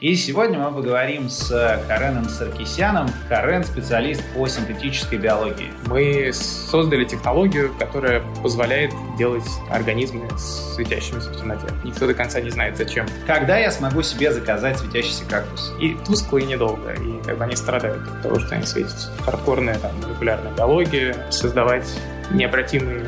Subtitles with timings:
[0.00, 1.48] И сегодня мы поговорим с
[1.88, 3.08] Кареном Саркисяном.
[3.28, 5.72] Карен– специалист по синтетической биологии.
[5.86, 9.42] Мы создали технологию, которая позволяет делать
[9.72, 11.66] организмы светящимися в темноте.
[11.82, 13.06] Никто до конца не знает, зачем.
[13.26, 15.74] Когда я смогу себе заказать светящийся кактус?
[15.80, 16.92] И тускло, и недолго.
[16.92, 19.10] И как бы они страдают от того, что они светятся.
[19.24, 21.92] Хардкорная там, молекулярная биология, создавать
[22.30, 23.04] необратимые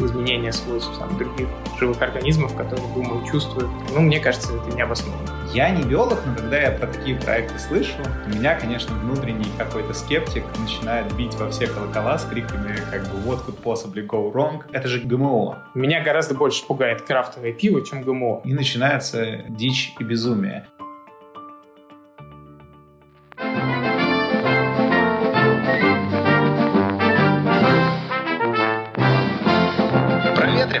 [0.00, 1.46] изменения свойств там, других
[1.78, 3.70] живых организмов, которые думают, чувствуют.
[3.94, 5.30] Ну, мне кажется, это необоснованно.
[5.54, 7.94] Я не биолог, но когда я про такие проекты слышу,
[8.26, 13.18] у меня, конечно, внутренний какой-то скептик начинает бить во все колокола с криками, как бы,
[13.18, 14.64] what could possibly go wrong?
[14.72, 15.68] Это же ГМО.
[15.76, 18.40] Меня гораздо больше пугает крафтовое пиво, чем ГМО.
[18.42, 20.66] И начинается дичь и безумие.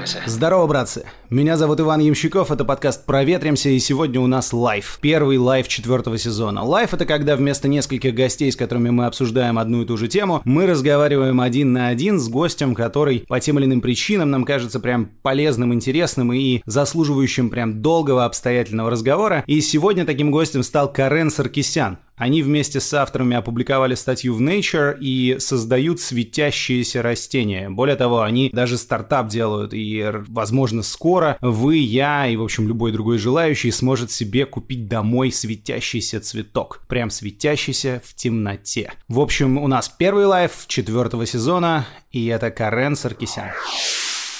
[0.04, 0.30] Проветримся.
[0.30, 1.04] Здорово, братцы.
[1.30, 4.98] Меня зовут Иван Ямщиков, это подкаст «Проветримся», и сегодня у нас live.
[5.00, 6.62] Первый live четвертого сезона.
[6.62, 10.42] Лайв— это когда вместо нескольких гостей, с которыми мы обсуждаем одну и ту же тему,
[10.44, 14.78] мы разговариваем один на один с гостем, который по тем или иным причинам нам кажется
[14.78, 19.42] прям полезным, интересным и заслуживающим прям долгого обстоятельного разговора.
[19.46, 24.96] И сегодня таким гостем стал Карен Саркисян, они вместе с авторами опубликовали статью в Nature
[25.00, 27.68] и создают светящиеся растения.
[27.68, 32.92] Более того, они даже стартап делают, и, возможно, скоро вы, я и, в общем, любой
[32.92, 36.82] другой желающий сможет себе купить домой светящийся цветок.
[36.88, 38.92] Прям светящийся в темноте.
[39.08, 43.50] В общем, у нас первый лайф четвертого сезона, и это Карен Саркисян.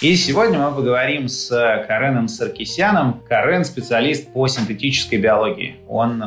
[0.01, 1.49] И сегодня мы поговорим с
[1.89, 3.23] Кареном Саркисяном.
[3.29, 5.77] Карен– специалист по синтетической биологии.
[5.89, 6.23] Он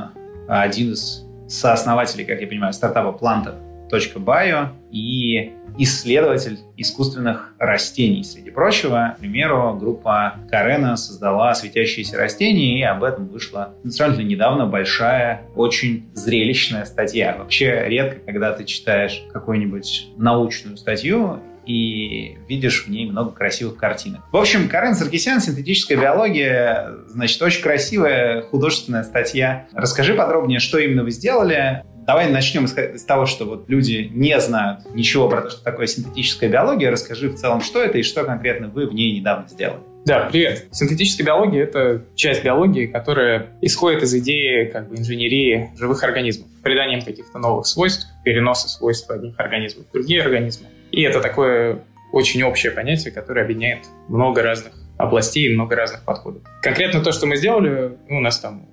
[0.48, 8.24] один из сооснователей, как я понимаю, стартапа Planta.bio и исследователь искусственных растений.
[8.24, 14.66] Среди прочего, к примеру, группа Карена создала светящиеся растения, и об этом вышла сравнительно недавно
[14.66, 17.36] большая, очень зрелищная статья.
[17.38, 24.22] Вообще редко, когда ты читаешь какую-нибудь научную статью, и видишь в ней много красивых картинок.
[24.32, 29.68] В общем, Карен Саркисян, синтетическая биология, значит, очень красивая художественная статья.
[29.74, 34.80] Расскажи подробнее, что именно вы сделали, Давай начнем с того, что вот люди не знают
[34.96, 36.90] ничего про то, что такое синтетическая биология.
[36.90, 39.82] Расскажи в целом, что это и что конкретно вы в ней недавно сделали.
[40.06, 40.68] Да, привет.
[40.72, 47.02] Синтетическая биология— это часть биологии, которая исходит из идеи как бы, инженерии живых организмов, приданием
[47.02, 50.68] каких-то новых свойств, переноса свойств одних организмов в другие организмы.
[50.92, 56.42] И это такое очень общее понятие, которое объединяет много разных областей и много разных подходов.
[56.62, 58.68] Конкретно то, что мы сделали, ну, у нас там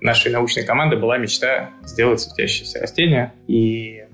[0.00, 4.04] нашей научной команды была мечта сделать светящиеся растения, и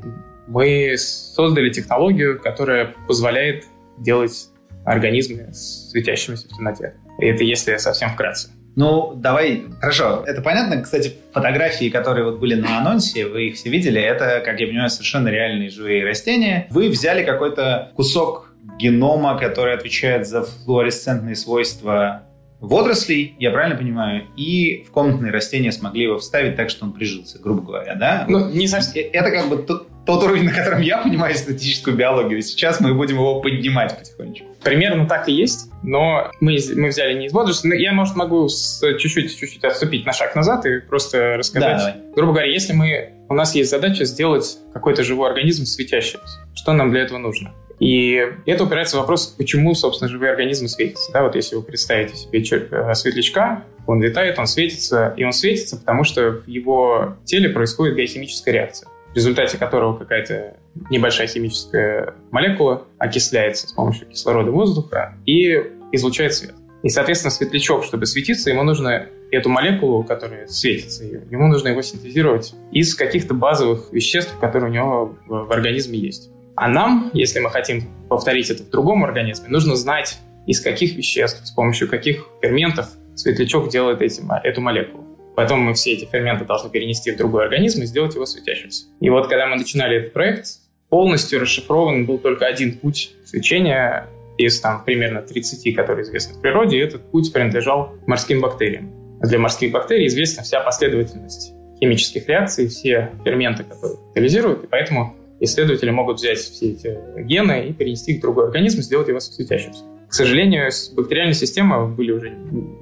[0.47, 3.65] мы создали технологию, которая позволяет
[3.99, 4.49] делать
[4.85, 6.95] организмы светящимися в темноте.
[7.19, 8.51] И это если совсем вкратце.
[8.81, 10.25] Ну, давай, хорошо.
[10.27, 10.81] Это понятно.
[10.81, 14.89] Кстати, фотографии, которые вот были на анонсе, вы их все видели, это, как я понимаю,
[14.89, 16.67] совершенно реальные живые растения.
[16.71, 22.23] Вы взяли какой-то кусок генома, который отвечает за флуоресцентные свойства
[22.61, 27.39] водорослей, я правильно понимаю, и в комнатные растения смогли его вставить так, что он прижился,
[27.39, 28.25] грубо говоря, да?
[28.29, 29.05] Ну, не совсем.
[29.13, 32.43] Это как бы тот, тот уровень, на котором я понимаю статистическую биологию.
[32.43, 34.49] Сейчас мы будем его поднимать потихонечку.
[34.65, 37.81] Примерно так и есть, но мы, мы взяли не из водорослей.
[37.81, 41.79] Я, может, могу чуть-чуть, отступить на шаг назад и просто рассказать.
[41.79, 43.13] Да, Грубо говоря, если мы...
[43.29, 46.41] У нас есть задача сделать какой-то живой организм светящимся.
[46.55, 47.53] Что нам для этого нужно?
[47.79, 51.13] И это упирается в вопрос, почему, собственно, живые организмы светятся.
[51.13, 55.79] Да, вот если вы представите себе э, светлячка, он летает, он светится, и он светится,
[55.79, 60.57] потому что в его теле происходит биохимическая реакция, в результате которого какая-то
[60.89, 65.61] небольшая химическая молекула окисляется с помощью кислорода воздуха и
[65.93, 66.55] излучает свет.
[66.83, 72.55] И, соответственно, светлячок, чтобы светиться, ему нужно эту молекулу, которая светится, ему нужно его синтезировать
[72.73, 76.31] из каких-то базовых веществ, которые у него в организме есть.
[76.57, 81.47] А нам, если мы хотим повторить это в другом организме, нужно знать, из каких веществ,
[81.47, 85.05] с помощью каких ферментов светлячок делает эти, эту молекулу.
[85.41, 88.85] Потом мы все эти ферменты должны перенести в другой организм и сделать его светящимся.
[89.01, 90.59] И вот когда мы начинали этот проект,
[90.91, 94.07] полностью расшифрован был только один путь свечения
[94.37, 98.93] из там примерно 30, которые известны в природе, и этот путь принадлежал морским бактериям.
[99.23, 105.89] Для морских бактерий известна вся последовательность химических реакций, все ферменты, которые катализируют, и поэтому исследователи
[105.89, 109.85] могут взять все эти гены и перенести их в другой организм и сделать его светящимся.
[110.11, 112.31] К сожалению, с бактериальной системой были уже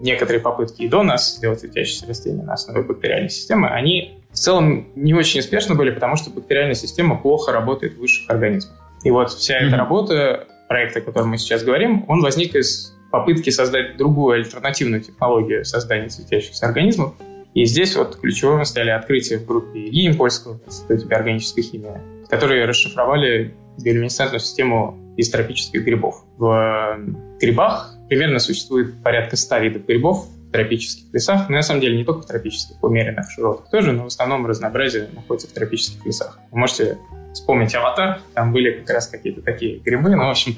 [0.00, 3.68] некоторые попытки и до нас сделать светящиеся растения на основе бактериальной системы.
[3.68, 8.30] Они в целом не очень успешны были, потому что бактериальная система плохо работает в высших
[8.30, 8.74] организмах.
[9.04, 9.66] И вот вся mm-hmm.
[9.66, 15.02] эта работа, проект, о котором мы сейчас говорим, он возник из попытки создать другую альтернативную
[15.02, 17.12] технологию создания светящихся организмов,
[17.52, 22.64] И здесь вот ключевым стали открытия в группе Ильи Импольского, в Институте биорганической химии, которые
[22.64, 26.24] расшифровали биолюминесцентную систему из тропических грибов.
[26.38, 26.98] В
[27.40, 31.48] грибах примерно существует порядка 100 видов грибов в тропических лесах.
[31.48, 35.08] Но на самом деле не только в тропических, умеренных широтах тоже, но в основном разнообразие
[35.12, 36.38] находится в тропических лесах.
[36.52, 36.98] Вы можете
[37.34, 40.54] вспомнить «Аватар», там были как раз какие-то такие грибы, но, в общем,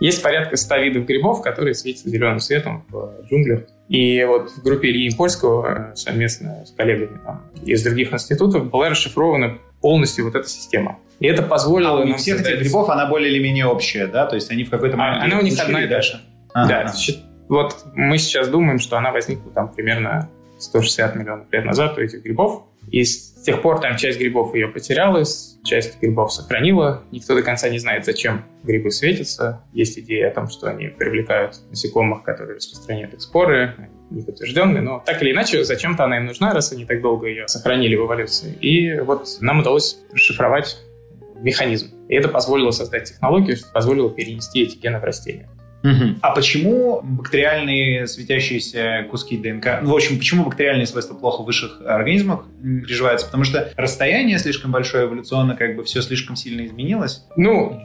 [0.00, 3.62] есть порядка 100 видов грибов, которые светятся зеленым светом в джунглях.
[3.88, 8.90] И вот в группе Ильи Польского э, совместно с коллегами там, из других институтов была
[8.90, 10.98] расшифрована полностью вот эта система.
[11.20, 12.00] И это позволило...
[12.00, 14.24] А у всех этих грибов она более или менее общая, да?
[14.24, 15.20] То есть они в какой-то момент...
[15.20, 16.22] А, она у них одна и та же.
[16.54, 16.90] Да,
[17.50, 22.22] вот мы сейчас думаем, что она возникла там примерно 160 миллионов лет назад у этих
[22.22, 22.62] грибов.
[22.90, 27.02] И с тех пор там часть грибов ее потерялась, часть грибов сохранила.
[27.10, 29.60] Никто до конца не знает, зачем грибы светятся.
[29.74, 35.02] Есть идея о том, что они привлекают насекомых, которые распространяют их споры, не подтвержденные, но
[35.04, 38.56] так или иначе, зачем-то она им нужна, раз они так долго ее сохранили в эволюции.
[38.60, 40.78] И вот нам удалось расшифровать
[41.36, 41.90] механизм.
[42.08, 45.48] И это позволило создать технологию, позволило перенести эти гены в растения.
[45.84, 46.18] Угу.
[46.22, 51.82] А почему бактериальные светящиеся куски ДНК, ну, в общем, почему бактериальные свойства плохо в высших
[51.84, 53.26] организмах приживаются?
[53.26, 57.26] Потому что расстояние слишком большое эволюционно, как бы все слишком сильно изменилось?
[57.36, 57.82] Ну,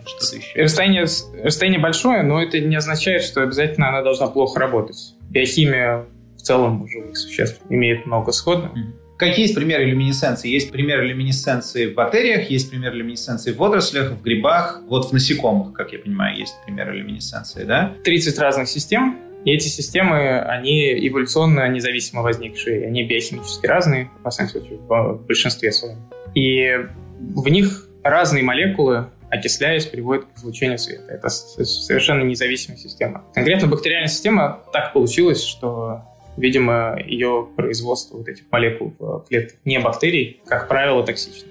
[0.56, 1.08] расстояние,
[1.44, 5.16] расстояние большое, но это не означает, что обязательно она должна плохо работать.
[5.30, 6.06] Биохимия
[6.38, 8.72] в целом у живых существ имеет много сходного.
[8.72, 9.00] Угу.
[9.18, 10.50] Какие есть примеры люминесценции?
[10.50, 15.74] Есть примеры люминесценции в бактериях, есть примеры люминесценции в водорослях, в грибах, вот в насекомых,
[15.74, 17.94] как я понимаю, есть примеры люминесценции, да?
[18.06, 24.52] 30 разных систем, и эти системы, они эволюционно независимо возникшие, они биохимически разные, в последнем
[24.52, 25.98] случае, в большинстве своем.
[26.34, 26.72] И
[27.20, 31.12] в них разные молекулы, окисляясь, приводят к излучению света.
[31.12, 33.24] Это совершенно независимая система.
[33.34, 36.04] Конкретно бактериальная система так получилось, что
[36.40, 41.50] Видимо, ее производство вот этих молекул в клетках не бактерий, как правило, токсично.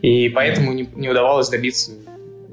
[0.00, 1.92] И поэтому не, не удавалось добиться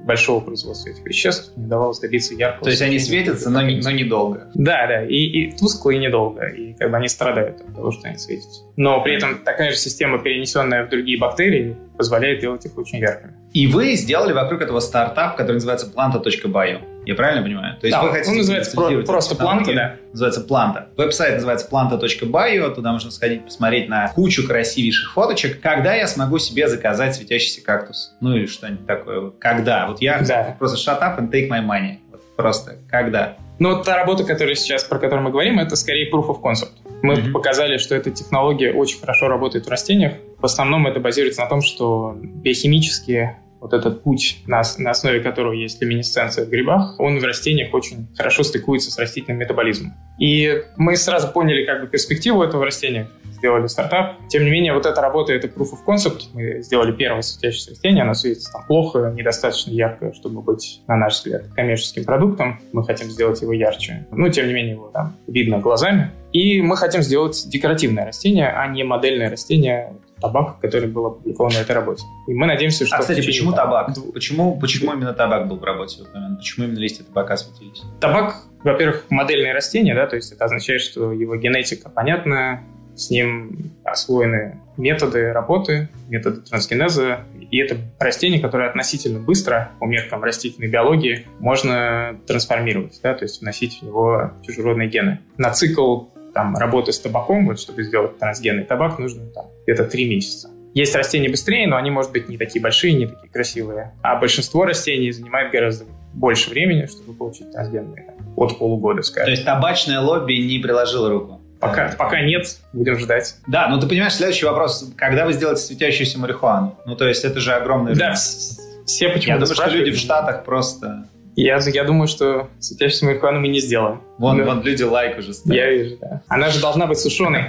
[0.03, 2.63] большого производства этих веществ, не удавалось добиться яркого.
[2.63, 4.50] То есть они светятся, но, но недолго.
[4.53, 8.07] Да, да, и, и тускло, и недолго, и как бы они страдают от того, что
[8.07, 8.63] они светятся.
[8.75, 13.33] Но при этом такая же система, перенесенная в другие бактерии, позволяет делать их очень яркими.
[13.53, 16.81] И вы сделали вокруг этого стартап, который называется planta.bio.
[17.07, 17.79] Я правильно понимаю?
[17.79, 19.95] То есть да, вы хотите он называется про- просто Planta, да.
[20.11, 20.88] Называется Planta.
[20.97, 22.75] Веб-сайт называется planta.bio.
[22.75, 25.61] Туда можно сходить посмотреть на кучу красивейших фоточек.
[25.61, 28.13] Когда я смогу себе заказать светящийся кактус?
[28.19, 29.31] Ну или что-нибудь такое.
[29.39, 29.88] Когда?
[29.88, 30.57] Вот я да.
[30.59, 32.00] просто shut up and take my money.
[32.11, 33.38] Вот просто когда?
[33.59, 36.73] Ну, вот та работа, которая сейчас, про которую мы говорим, это скорее proof of concept.
[37.01, 37.31] Мы mm-hmm.
[37.31, 40.13] показали, что эта технология очень хорошо работает в растениях.
[40.39, 45.53] В основном это базируется на том, что биохимические вот этот путь, на, на основе которого
[45.53, 49.94] есть люминесценция в грибах, он в растениях очень хорошо стыкуется с растительным метаболизмом.
[50.19, 54.18] И мы сразу поняли как бы перспективу этого растения, сделали стартап.
[54.28, 56.24] Тем не менее, вот эта работа— это proof of concept.
[56.34, 61.16] Мы сделали первое светящееся растение, оно светится там плохо, недостаточно ярко, чтобы быть, на наш
[61.16, 62.60] взгляд, коммерческим продуктом.
[62.74, 64.07] Мы хотим сделать его ярче.
[64.12, 66.12] Ну, тем не менее, его там видно глазами.
[66.34, 71.60] И мы хотим сделать декоративное растение, а не модельное растение, табак, который был опубликован на
[71.60, 72.04] этой работе.
[72.28, 72.95] И мы надеемся, что...
[72.95, 73.92] А, кстати, почему табак?
[74.13, 76.04] Почему, почему именно табак был в работе?
[76.38, 77.84] Почему именно листья табака светились?
[78.00, 82.63] Табак, во-первых, модельное растение, да, то есть это означает, что его генетика понятна,
[82.97, 87.19] с ним освоены методы работы, методы трансгенеза,
[87.50, 93.41] и это растение, которое относительно быстро, по меркам растительной биологии, можно трансформировать, да, то есть
[93.41, 95.19] вносить в него чужеродные гены.
[95.38, 100.10] На цикл там, работы с табаком, вот, чтобы сделать трансгенный табак, нужно там, где-то три
[100.10, 100.50] месяца.
[100.74, 103.93] Есть растения быстрее, но они, может быть, не такие большие, не такие красивые.
[104.03, 108.13] А большинство растений занимает гораздо больше времени, чтобы получить трансгенные.
[108.36, 109.25] От полугода, скажем.
[109.25, 111.37] То есть табачное лобби не приложило руку?
[111.59, 111.95] Пока, да.
[111.97, 113.35] пока нет, будем ждать.
[113.47, 114.91] Да, ну ты понимаешь, следующий вопрос.
[114.95, 116.77] Когда вы сделаете светящуюся марихуану?
[116.85, 120.45] Ну, то есть это же огромный Да, все почему-то Я думаю, что люди в Штатах
[120.45, 121.05] просто
[121.37, 124.01] я, я думаю, что светящуюся марихуану мы не сделаем.
[124.17, 124.45] Вон, Но...
[124.45, 125.55] вон люди лайк уже ставят.
[125.55, 126.21] Я вижу, да.
[126.27, 127.45] Она же должна быть сушеной.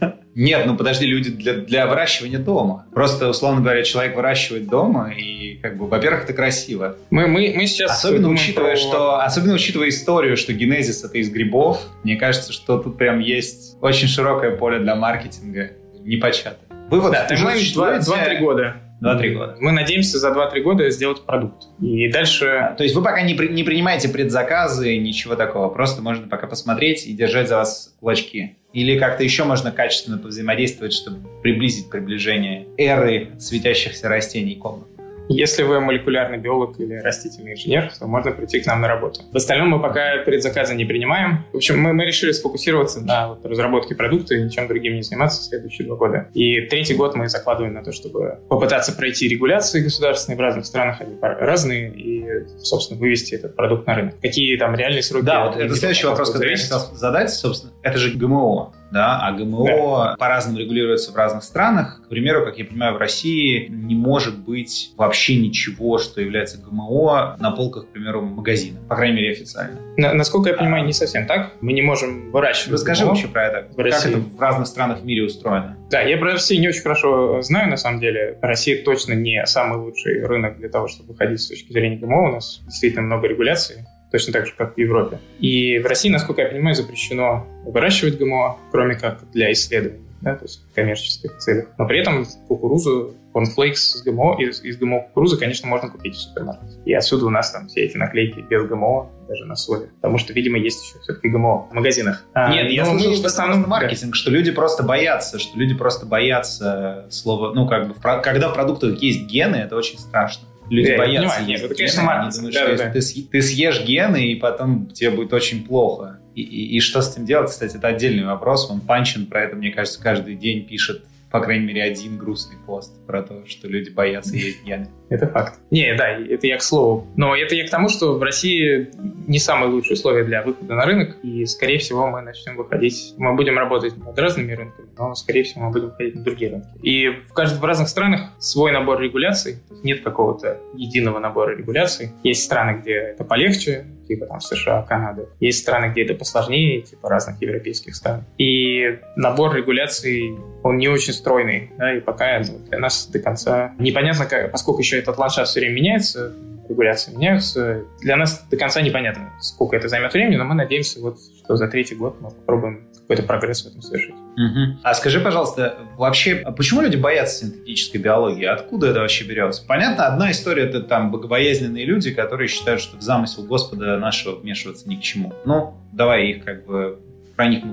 [0.38, 2.86] Нет, ну подожди, люди для, для выращивания дома.
[2.94, 6.96] Просто, условно говоря, человек выращивает дома, и, как бы, во-первых, это красиво.
[7.10, 8.76] Мы, мы, мы сейчас особенно учитывая, про...
[8.76, 13.76] что, особенно учитывая историю, что генезис это из грибов, мне кажется, что тут прям есть
[13.80, 15.72] очень широкое поле для маркетинга,
[16.04, 16.68] непочатое.
[16.88, 18.76] Вывод, да, таймлайн 2-3 года.
[19.00, 19.56] 2-3 года.
[19.60, 21.64] Мы надеемся за 2-3 года сделать продукт.
[21.80, 22.46] И дальше...
[22.46, 25.68] А, то есть вы пока не, при, не принимаете предзаказы, ничего такого.
[25.68, 28.56] Просто можно пока посмотреть и держать за вас кулачки.
[28.72, 34.88] Или как-то еще можно качественно повзаимодействовать, чтобы приблизить приближение эры светящихся растений комнат.
[35.28, 39.20] Если вы молекулярный биолог или растительный инженер, то можно прийти к нам на работу.
[39.32, 41.44] В остальном мы пока предзаказы не принимаем.
[41.52, 45.42] В общем, мы, мы решили сфокусироваться на вот, разработке продукта и ничем другим не заниматься
[45.42, 46.28] в следующие два года.
[46.34, 51.00] И третий год мы закладываем на то, чтобы попытаться пройти регуляции государственные в разных странах,
[51.00, 52.24] они разные, и,
[52.58, 54.14] собственно, вывести этот продукт на рынок.
[54.20, 55.24] Какие там реальные сроки?
[55.24, 59.32] Да, вот это следующий вопрос, который я хотел задать, собственно, это же ГМО да, а
[59.32, 60.16] ГМО да.
[60.18, 62.02] по-разному регулируется в разных странах.
[62.06, 67.36] К примеру, как я понимаю, в России не может быть вообще ничего, что является ГМО
[67.38, 69.78] на полках, к примеру, магазина, по крайней мере, официально.
[69.96, 71.52] На, насколько я понимаю, не совсем так.
[71.60, 73.68] Мы не можем выращивать Расскажи ГМО вообще про это.
[73.76, 74.12] России.
[74.12, 75.76] Как это в разных странах в мире устроено?
[75.90, 78.38] Да, я про Россию не очень хорошо знаю, на самом деле.
[78.40, 82.28] Россия точно не самый лучший рынок для того, чтобы выходить с точки зрения ГМО.
[82.28, 85.18] У нас действительно много регуляций точно так же, как в Европе.
[85.38, 90.44] И в России, насколько я понимаю, запрещено выращивать ГМО, кроме как для исследований, да, то
[90.44, 91.66] есть в коммерческих целях.
[91.78, 96.18] Но при этом кукурузу, конфлейкс с ГМО, из, из ГМО кукурузы, конечно, можно купить в
[96.18, 96.78] супермаркете.
[96.84, 99.90] И отсюда у нас там все эти наклейки без ГМО, даже на соли.
[100.00, 102.24] Потому что, видимо, есть еще все-таки ГМО в магазинах.
[102.32, 106.06] А, Нет, я слышал, что в основном маркетинг, что люди просто боятся, что люди просто
[106.06, 110.48] боятся слова, ну, как бы, когда в продуктах есть гены, это очень страшно.
[110.70, 111.64] Люди да, боятся понимаю, есть.
[111.64, 112.90] Это, конечно, они думают, да, что да.
[112.90, 116.20] Ты, ты съешь гены, и потом тебе будет очень плохо.
[116.34, 118.70] И, и, и что с этим делать, кстати, это отдельный вопрос.
[118.70, 122.94] Он Панчин про это, мне кажется, каждый день пишет по крайней мере, один грустный пост
[123.06, 124.88] про то, что люди боятся есть гены.
[125.10, 125.58] Это факт.
[125.70, 127.06] Не, да, это я к слову.
[127.16, 128.90] Но это я к тому, что в России
[129.26, 133.34] не самые лучшие условия для выхода на рынок, и, скорее всего, мы начнем выходить, мы
[133.34, 136.68] будем работать над разными рынками, но, скорее всего, мы будем выходить на другие рынки.
[136.82, 142.10] И в, каждом, в разных странах свой набор регуляций, нет какого-то единого набора регуляций.
[142.22, 145.28] Есть страны, где это полегче, типа там США, Канады.
[145.40, 148.24] Есть страны, где это посложнее, типа разных европейских стран.
[148.38, 154.26] И набор регуляций, он не очень стройный, да, и пока для нас до конца непонятно,
[154.26, 156.34] как, поскольку еще этот ландшафт все время меняется,
[156.68, 157.84] регуляции меняются.
[158.00, 161.68] Для нас до конца непонятно, сколько это займет времени, но мы надеемся, вот, что за
[161.68, 164.14] третий год мы попробуем какой-то прогресс в этом совершить.
[164.14, 164.80] Угу.
[164.82, 168.44] А скажи, пожалуйста, вообще, а почему люди боятся синтетической биологии?
[168.44, 169.64] Откуда это вообще берется?
[169.66, 174.86] Понятно, одна история это там богобоязненные люди, которые считают, что в замысел Господа нашего вмешиваться
[174.90, 175.32] ни к чему.
[175.46, 177.00] Ну, давай их как бы
[177.34, 177.64] про них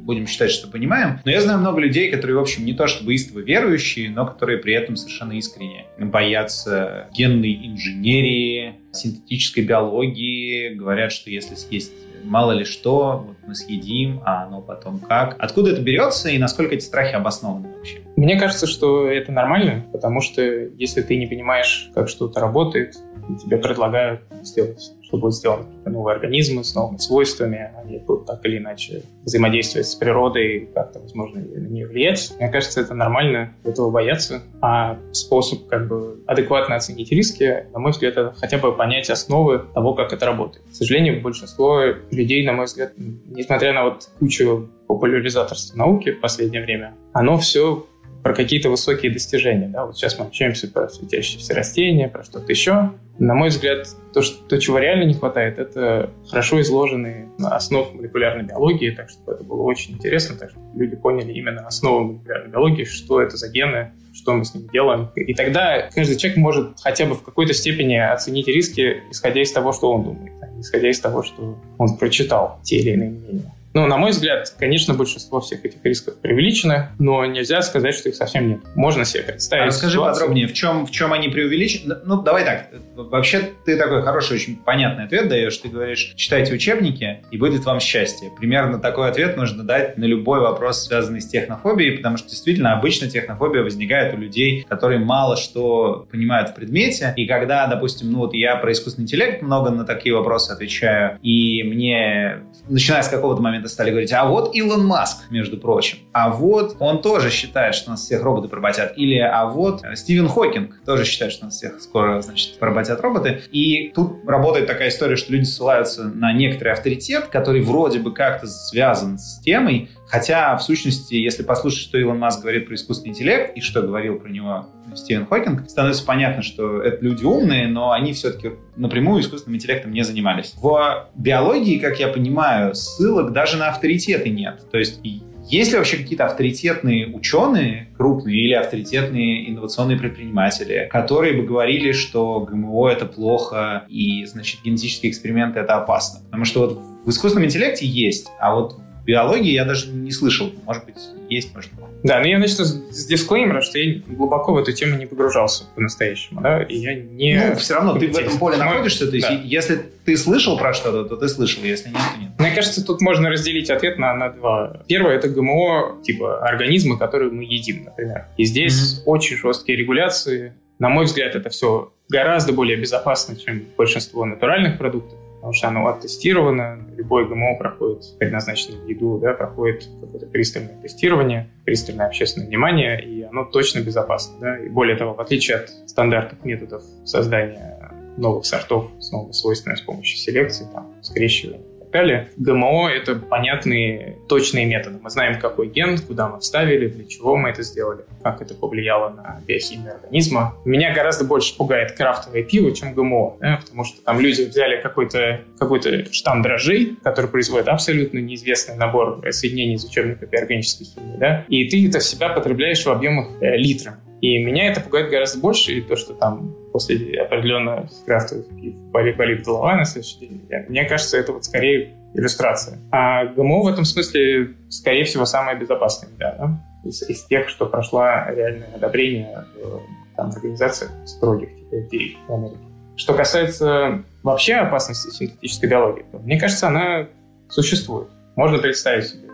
[0.00, 1.20] будем считать, что понимаем.
[1.24, 4.58] Но я знаю много людей, которые, в общем, не то чтобы истово верующие, но которые
[4.58, 12.64] при этом совершенно искренне боятся генной инженерии, синтетической биологии, говорят, что если съесть мало ли
[12.64, 15.36] что, вот мы съедим, а оно потом как.
[15.38, 18.00] Откуда это берется и насколько эти страхи обоснованы вообще?
[18.16, 22.96] Мне кажется, что это нормально, потому что если ты не понимаешь, как что-то работает,
[23.42, 28.56] тебе предлагают сделать что будет сделано новые организмы с новыми свойствами, они будут так или
[28.56, 32.32] иначе взаимодействовать с природой, как-то, возможно, на нее влиять.
[32.38, 34.42] Мне кажется, это нормально, этого бояться.
[34.62, 39.66] А способ как бы адекватно оценить риски, на мой взгляд, это хотя бы понять основы
[39.74, 40.64] того, как это работает.
[40.70, 46.62] К сожалению, большинство людей, на мой взгляд, несмотря на вот кучу популяризаторства науки в последнее
[46.62, 47.86] время, оно все
[48.22, 49.68] про какие-то высокие достижения.
[49.68, 49.86] Да?
[49.86, 52.92] Вот сейчас мы общаемся про светящиеся растения, про что-то еще.
[53.18, 58.44] На мой взгляд, то, что, то, чего реально не хватает, это хорошо изложенные основы молекулярной
[58.44, 62.84] биологии, так что это было очень интересно, так что люди поняли именно основу молекулярной биологии,
[62.84, 65.10] что это за гены, что мы с ними делаем.
[65.14, 69.72] И тогда каждый человек может хотя бы в какой-то степени оценить риски, исходя из того,
[69.72, 73.52] что он думает, а исходя из того, что он прочитал те или иные мнения.
[73.74, 78.16] Ну, на мой взгляд, конечно, большинство всех этих рисков преувеличено, но нельзя сказать, что их
[78.16, 78.60] совсем нет.
[78.74, 79.64] Можно себе представить.
[79.64, 80.20] А расскажи ситуацию.
[80.20, 81.96] подробнее, в чем, в чем они преувеличены?
[82.04, 82.68] Ну, давай так.
[82.96, 85.56] Вообще, ты такой хороший, очень понятный ответ даешь.
[85.56, 88.30] Ты говоришь, читайте учебники, и будет вам счастье.
[88.38, 93.08] Примерно такой ответ нужно дать на любой вопрос, связанный с технофобией, потому что действительно обычно
[93.08, 97.14] технофобия возникает у людей, которые мало что понимают в предмете.
[97.16, 101.62] И когда, допустим, ну вот я про искусственный интеллект много на такие вопросы отвечаю, и
[101.62, 102.38] мне,
[102.68, 106.76] начиная с какого-то момента момента стали говорить, а вот Илон Маск, между прочим, а вот
[106.80, 111.32] он тоже считает, что нас всех роботы поработят, или а вот Стивен Хокинг тоже считает,
[111.32, 113.42] что нас всех скоро, значит, поработят роботы.
[113.52, 118.46] И тут работает такая история, что люди ссылаются на некоторый авторитет, который вроде бы как-то
[118.46, 123.56] связан с темой, Хотя, в сущности, если послушать, что Илон Маск говорит про искусственный интеллект
[123.56, 128.12] и что говорил про него Стивен Хокинг, становится понятно, что это люди умные, но они
[128.12, 130.52] все-таки напрямую искусственным интеллектом не занимались.
[130.60, 134.60] В биологии, как я понимаю, ссылок даже на авторитеты нет.
[134.70, 135.00] То есть
[135.48, 142.40] есть ли вообще какие-то авторитетные ученые, крупные или авторитетные инновационные предприниматели, которые бы говорили, что
[142.40, 146.22] ГМО это плохо и, значит, генетические эксперименты это опасно?
[146.26, 150.52] Потому что вот в искусственном интеллекте есть, а вот биологии я даже не слышал.
[150.64, 150.96] Может быть,
[151.28, 151.82] есть, может быть.
[152.02, 156.40] Да, но я начну с дисклеймера, что я глубоко в эту тему не погружался по-настоящему,
[156.40, 157.50] да, и я не...
[157.50, 159.40] Ну, все равно ты в этом поле находишься, то есть да.
[159.44, 162.30] если ты слышал про что-то, то ты слышал, если нет, то нет.
[162.38, 164.82] Мне кажется, тут можно разделить ответ на, на два.
[164.88, 168.26] Первое— это ГМО, типа организмы, которые мы едим, например.
[168.36, 169.02] И здесь mm-hmm.
[169.06, 170.54] очень жесткие регуляции.
[170.80, 175.88] На мой взгляд, это все гораздо более безопасно, чем большинство натуральных продуктов потому что оно
[175.88, 183.04] оттестировано, любой ГМО проходит, предназначенный в еду, да, проходит какое-то пристальное тестирование, пристальное общественное внимание,
[183.04, 184.38] и оно точно безопасно.
[184.38, 184.58] Да?
[184.58, 189.80] И более того, в отличие от стандартных методов создания новых сортов с новыми свойствами с
[189.80, 192.28] помощью селекции, там, скрещивания, далее.
[192.36, 194.98] ГМО— это понятные, точные методы.
[195.00, 199.10] Мы знаем, какой ген, куда мы вставили, для чего мы это сделали, как это повлияло
[199.10, 200.56] на биохимию организма.
[200.64, 205.40] Меня гораздо больше пугает крафтовое пиво, чем ГМО, да, потому что там люди взяли какой-то
[205.58, 205.80] какой
[206.10, 211.88] штамм дрожжей, который производит абсолютно неизвестный набор соединений из учебника биорганической химии, да, и ты
[211.88, 213.98] это в себя потребляешь в объемах э, литра.
[214.22, 219.16] И меня это пугает гораздо больше, и то, что там после определенных крафтовых пив болит,
[219.16, 220.42] болит голова на следующий день.
[220.68, 222.78] Мне кажется, это вот скорее иллюстрация.
[222.92, 226.88] А ГМО в этом смысле, скорее всего, самое безопасное да, да?
[226.88, 229.80] Из, из тех, что прошла реальное одобрение в
[230.16, 232.60] там, организациях строгих, типа FDA в Америке.
[232.94, 237.08] Что касается вообще опасности синтетической биологии, то, мне кажется, она
[237.48, 238.06] существует.
[238.36, 239.28] Можно представить себе,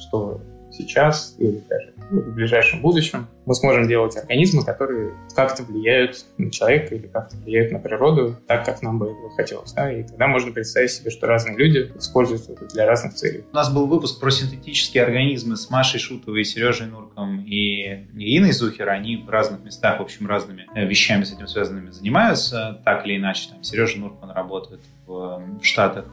[0.00, 0.40] что
[0.76, 6.94] сейчас или даже в ближайшем будущем мы сможем делать организмы, которые как-то влияют на человека
[6.94, 9.72] или как-то влияют на природу так, как нам бы этого хотелось.
[9.72, 9.92] Да?
[9.92, 13.44] И тогда можно представить себе, что разные люди используют это для разных целей.
[13.52, 18.88] У нас был выпуск про синтетические организмы с Машей Шутовой, Сережей Нурком и Ириной Зухер.
[18.88, 23.16] Они в разных местах, в общем, разными э, вещами с этим связанными занимаются, так или
[23.16, 23.50] иначе.
[23.50, 26.06] Там Сережа Нурк, он работает в, в Штатах,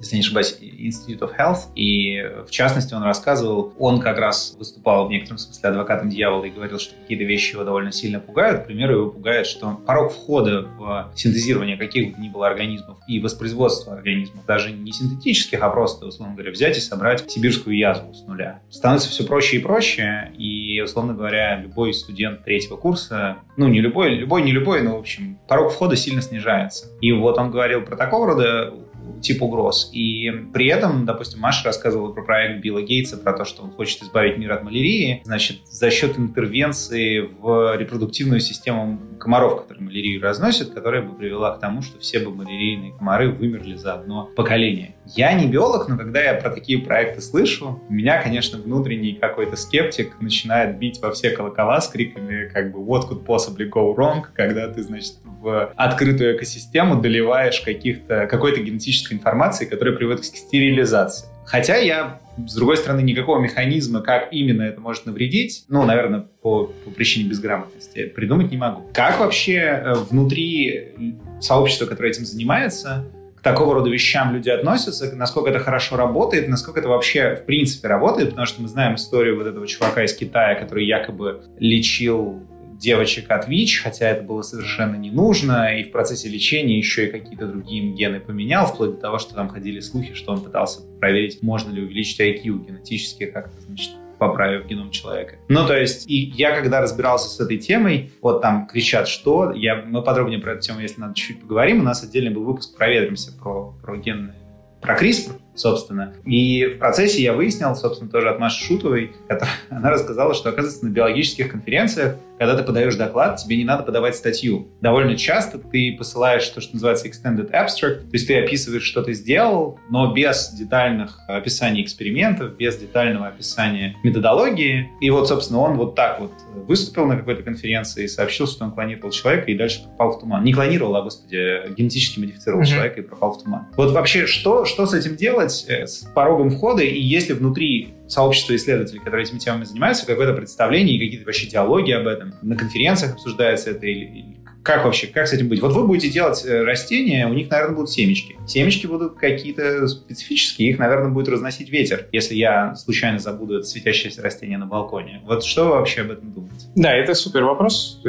[0.00, 1.72] если не ошибаюсь, Institute of Health.
[1.74, 6.50] И в частности он рассказывал, он как раз выступал в некотором смысле адвокатом дьявола и
[6.50, 8.62] говорил, что какие-то вещи его довольно сильно пугают.
[8.62, 13.20] К примеру, его пугает, что порог входа в синтезирование каких бы ни было организмов и
[13.20, 18.26] воспроизводство организмов, даже не синтетических, а просто, условно говоря, взять и собрать сибирскую язву с
[18.26, 18.62] нуля.
[18.70, 24.14] Становится все проще и проще, и, условно говоря, любой студент третьего курса, ну, не любой,
[24.14, 26.86] любой, не любой, но, в общем, порог входа сильно снижается.
[27.02, 28.72] И вот он говорил про такого рода
[29.20, 29.90] тип угроз.
[29.92, 34.02] И при этом, допустим, Маша рассказывала про проект Билла Гейтса, про то, что он хочет
[34.02, 40.70] избавить мир от малярии, значит, за счет интервенции в репродуктивную систему комаров, которые малярию разносят,
[40.70, 44.94] которая бы привела к тому, что все бы малярийные комары вымерли за одно поколение.
[45.06, 49.56] Я не биолог, но когда я про такие проекты слышу, у меня, конечно, внутренний какой-то
[49.56, 54.22] скептик начинает бить во все колокола с криками, как бы, what could possibly go wrong,
[54.34, 61.26] когда ты, значит, в открытую экосистему доливаешь каких-то, какой-то генетической информации, которая приводит к стерилизации.
[61.46, 66.66] Хотя я, с другой стороны, никакого механизма, как именно это может навредить, ну, наверное, по,
[66.66, 68.82] по причине безграмотности, придумать не могу.
[68.92, 73.06] Как вообще э, внутри сообщества, которое этим занимается,
[73.40, 77.88] к такого рода вещам люди относятся, насколько это хорошо работает, насколько это вообще в принципе
[77.88, 82.42] работает, потому что мы знаем историю вот этого чувака из Китая, который якобы лечил
[82.80, 87.10] девочек от ВИЧ, хотя это было совершенно не нужно, и в процессе лечения еще и
[87.10, 91.42] какие-то другие гены поменял, вплоть до того, что там ходили слухи, что он пытался проверить,
[91.42, 95.36] можно ли увеличить IQ генетически как-то, значит, поправив геном человека.
[95.48, 99.82] Ну, то есть, и я когда разбирался с этой темой, вот там кричат, что, я,
[99.86, 103.32] мы подробнее про эту тему, если надо, чуть поговорим, у нас отдельный был выпуск «Проветримся»
[103.32, 104.34] про, про генные
[104.80, 106.14] про CRISPR, собственно.
[106.24, 110.86] И в процессе я выяснил, собственно, тоже от Маши Шутовой, которая, она рассказала, что, оказывается,
[110.86, 114.68] на биологических конференциях, когда ты подаешь доклад, тебе не надо подавать статью.
[114.80, 119.12] Довольно часто ты посылаешь то, что называется extended abstract, то есть ты описываешь, что ты
[119.12, 124.88] сделал, но без детальных описаний экспериментов, без детального описания методологии.
[125.02, 126.32] И вот, собственно, он вот так вот
[126.66, 130.42] выступил на какой-то конференции и сообщил, что он клонировал человека и дальше пропал в туман.
[130.42, 132.66] Не клонировал, а, господи, генетически модифицировал mm-hmm.
[132.66, 133.66] человека и пропал в туман.
[133.76, 138.56] Вот вообще, что, что с этим делать, э, с порогом входа, и если внутри сообщества
[138.56, 143.14] исследователей, которые этими темами занимаются, какое-то представление и какие-то вообще диалоги об этом, на конференциях
[143.14, 145.62] обсуждается это или, или как вообще, как с этим быть?
[145.62, 148.36] Вот вы будете делать э, растения, у них, наверное, будут семечки.
[148.46, 154.22] Семечки будут какие-то специфические, их, наверное, будет разносить ветер, если я случайно забуду это светящееся
[154.22, 155.22] растение на балконе.
[155.24, 156.66] Вот что вы вообще об этом думаете?
[156.76, 158.02] Да, это супер вопрос.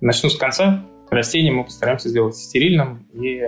[0.00, 0.84] Начну с конца.
[1.10, 3.40] Растение мы постараемся сделать стерильным и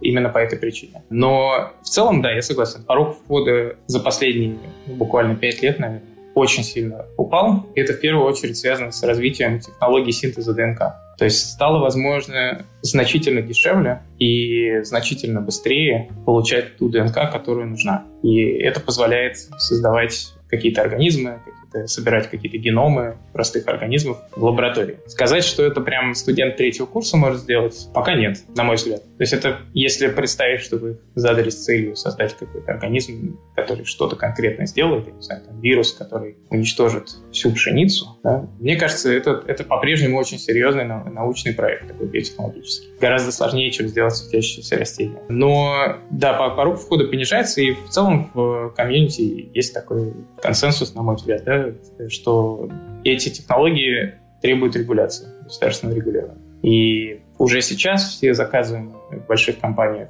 [0.00, 1.02] именно по этой причине.
[1.10, 2.84] Но в целом, да, я согласен.
[2.84, 6.02] Порог входа за последние ну, буквально пять лет, наверное,
[6.34, 7.66] очень сильно упал.
[7.74, 10.94] И это в первую очередь связано с развитием технологий синтеза ДНК.
[11.16, 18.04] То есть стало возможно значительно дешевле и значительно быстрее получать ту ДНК, которая нужна.
[18.22, 21.40] И это позволяет создавать какие-то организмы,
[21.74, 24.98] Э, собирать какие-то геномы простых организмов в лаборатории.
[25.06, 29.02] Сказать, что это прям студент третьего курса может сделать, пока нет, на мой взгляд.
[29.02, 34.66] То есть это, если представить, что вы задались целью создать какой-то организм, который что-то конкретно
[34.66, 39.64] сделает, я не знаю, там, вирус, который уничтожит всю пшеницу, да, мне кажется, это, это
[39.64, 42.90] по-прежнему очень серьезный научный проект, такой биотехнологический.
[43.00, 45.20] Гораздо сложнее, чем сделать светящееся растение.
[45.28, 51.16] Но, да, порог входа понижается, и в целом в комьюнити есть такой консенсус, на мой
[51.16, 51.63] взгляд, да,
[52.08, 52.68] что
[53.04, 56.40] эти технологии требуют регуляции, государственного регулирования.
[56.62, 60.08] И уже сейчас все заказываемые в больших компаниях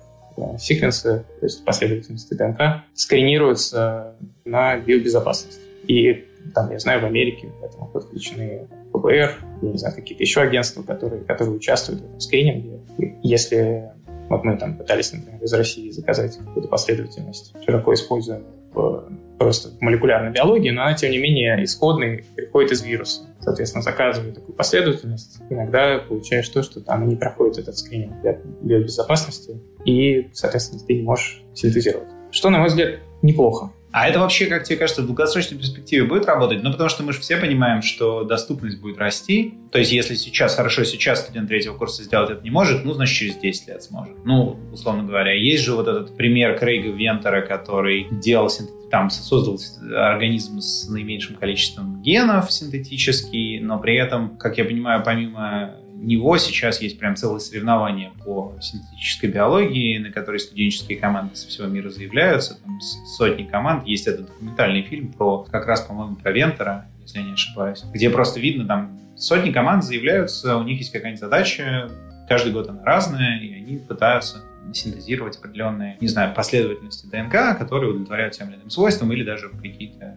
[0.58, 5.60] секвенсы, то есть последовательности ДНК, сканируются на биобезопасность.
[5.86, 10.82] И там, я знаю, в Америке к подключены ФБР, я не знаю, какие-то еще агентства,
[10.82, 12.80] которые, которые участвуют в этом скрининге.
[12.98, 13.90] И если
[14.28, 19.08] вот мы там пытались, например, из России заказать какую-то последовательность, широко используемую в
[19.38, 23.22] просто в молекулярной биологии, но она, тем не менее, исходный приходит из вируса.
[23.40, 29.60] Соответственно, заказывая такую последовательность, иногда получаешь то, что она не проходит этот скрининг для биобезопасности,
[29.84, 32.08] и, соответственно, ты не можешь синтезировать.
[32.30, 33.70] Что, на мой взгляд, неплохо.
[33.96, 36.64] А это вообще, как тебе кажется, в долгосрочной перспективе будет работать?
[36.64, 39.54] Ну, потому что мы же все понимаем, что доступность будет расти.
[39.70, 43.16] То есть, если сейчас, хорошо, сейчас студент третьего курса сделать это не может, ну, значит,
[43.16, 44.16] через 10 лет сможет.
[44.24, 45.32] Ну, условно говоря.
[45.32, 48.50] Есть же вот этот пример Крейга Вентера, который делал
[48.94, 49.58] там создал
[49.96, 56.80] организм с наименьшим количеством генов синтетический, но при этом, как я понимаю, помимо него сейчас
[56.80, 62.62] есть прям целое соревнование по синтетической биологии, на которой студенческие команды со всего мира заявляются.
[62.62, 63.84] Там сотни команд.
[63.84, 68.10] Есть этот документальный фильм про, как раз, по-моему, про Вентера, если я не ошибаюсь, где
[68.10, 71.90] просто видно, там сотни команд заявляются, у них есть какая-нибудь задача,
[72.28, 78.34] каждый год она разная, и они пытаются синтезировать определенные, не знаю, последовательности ДНК, которые удовлетворяют
[78.34, 80.16] тем или иным свойствам, или даже какие-то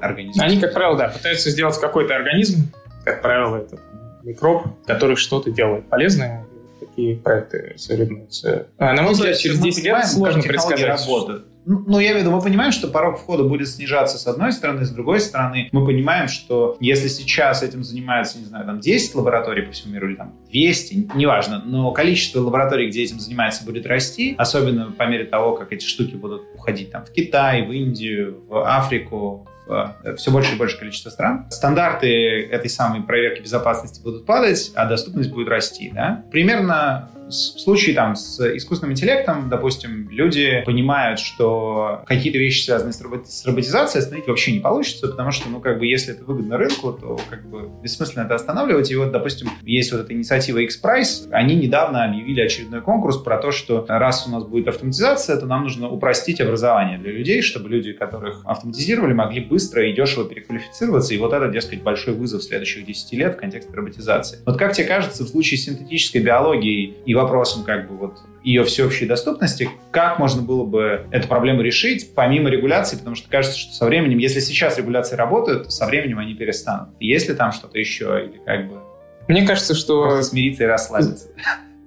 [0.00, 0.42] организмы.
[0.42, 2.72] Они, как правило, да, пытаются сделать какой-то организм,
[3.04, 3.78] как правило, это
[4.22, 6.46] микроб, который что-то делает полезное,
[6.80, 8.68] такие проекты соревнуются.
[8.78, 11.06] А, на мой взгляд, через 10 лет сложно предсказать.
[11.06, 11.46] Работают.
[11.66, 14.84] Ну, я имею в виду, мы понимаем, что порог входа будет снижаться с одной стороны,
[14.84, 19.62] с другой стороны, мы понимаем, что если сейчас этим занимается, не знаю, там 10 лабораторий
[19.62, 24.34] по всему миру или там 200, неважно, но количество лабораторий, где этим занимается, будет расти,
[24.36, 28.64] особенно по мере того, как эти штуки будут уходить там в Китай, в Индию, в
[28.66, 31.46] Африку, Э, все больше и больше количество стран.
[31.50, 35.90] Стандарты этой самой проверки безопасности будут падать, а доступность будет расти.
[35.94, 36.24] Да?
[36.30, 43.00] Примерно в случае там с искусственным интеллектом, допустим, люди понимают, что какие-то вещи, связанные с,
[43.00, 46.56] робот, с роботизацией, остановить вообще не получится, потому что, ну, как бы, если это выгодно
[46.56, 48.90] рынку, то, как бы, бессмысленно это останавливать.
[48.90, 53.50] И вот, допустим, есть вот эта инициатива X-Prize, они недавно объявили очередной конкурс про то,
[53.50, 57.92] что раз у нас будет автоматизация, то нам нужно упростить образование для людей, чтобы люди,
[57.92, 61.14] которых автоматизировали, могли быстро и дешево переквалифицироваться.
[61.14, 64.38] И вот это, дескать, большой вызов следующих 10 лет в контексте роботизации.
[64.44, 69.06] Вот как тебе кажется, в случае синтетической биологии и вопросом как бы вот ее всеобщей
[69.06, 73.86] доступности, как можно было бы эту проблему решить помимо регуляции, потому что кажется, что со
[73.86, 76.90] временем, если сейчас регуляции работают, то со временем они перестанут.
[77.00, 78.80] Есть ли там что-то еще или как бы...
[79.28, 80.02] Мне кажется, что...
[80.02, 81.28] Просто смириться и расслабиться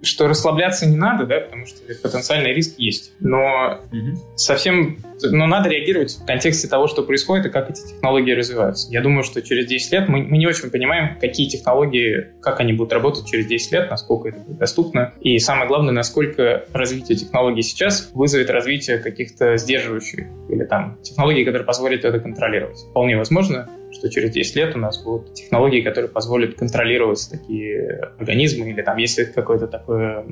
[0.07, 3.11] что расслабляться не надо, да, потому что потенциальный риск есть.
[3.19, 4.35] Но угу.
[4.35, 8.91] совсем, но надо реагировать в контексте того, что происходит и как эти технологии развиваются.
[8.91, 12.73] Я думаю, что через 10 лет мы, мы не очень понимаем, какие технологии, как они
[12.73, 15.13] будут работать через 10 лет, насколько это будет доступно.
[15.21, 21.65] И самое главное, насколько развитие технологий сейчас вызовет развитие каких-то сдерживающих или там технологий, которые
[21.65, 22.77] позволят это контролировать.
[22.91, 28.69] Вполне возможно, что через 10 лет у нас будут технологии, которые позволят контролировать такие организмы,
[28.69, 30.23] или там, если какое-то такое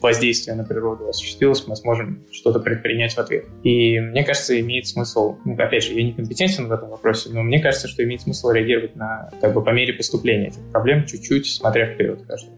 [0.00, 3.44] воздействие на природу осуществилось, мы сможем что-то предпринять в ответ.
[3.62, 7.42] И мне кажется, имеет смысл, ну, опять же, я не компетентен в этом вопросе, но
[7.42, 11.46] мне кажется, что имеет смысл реагировать на, как бы, по мере поступления этих проблем, чуть-чуть
[11.46, 12.50] смотря вперед каждый.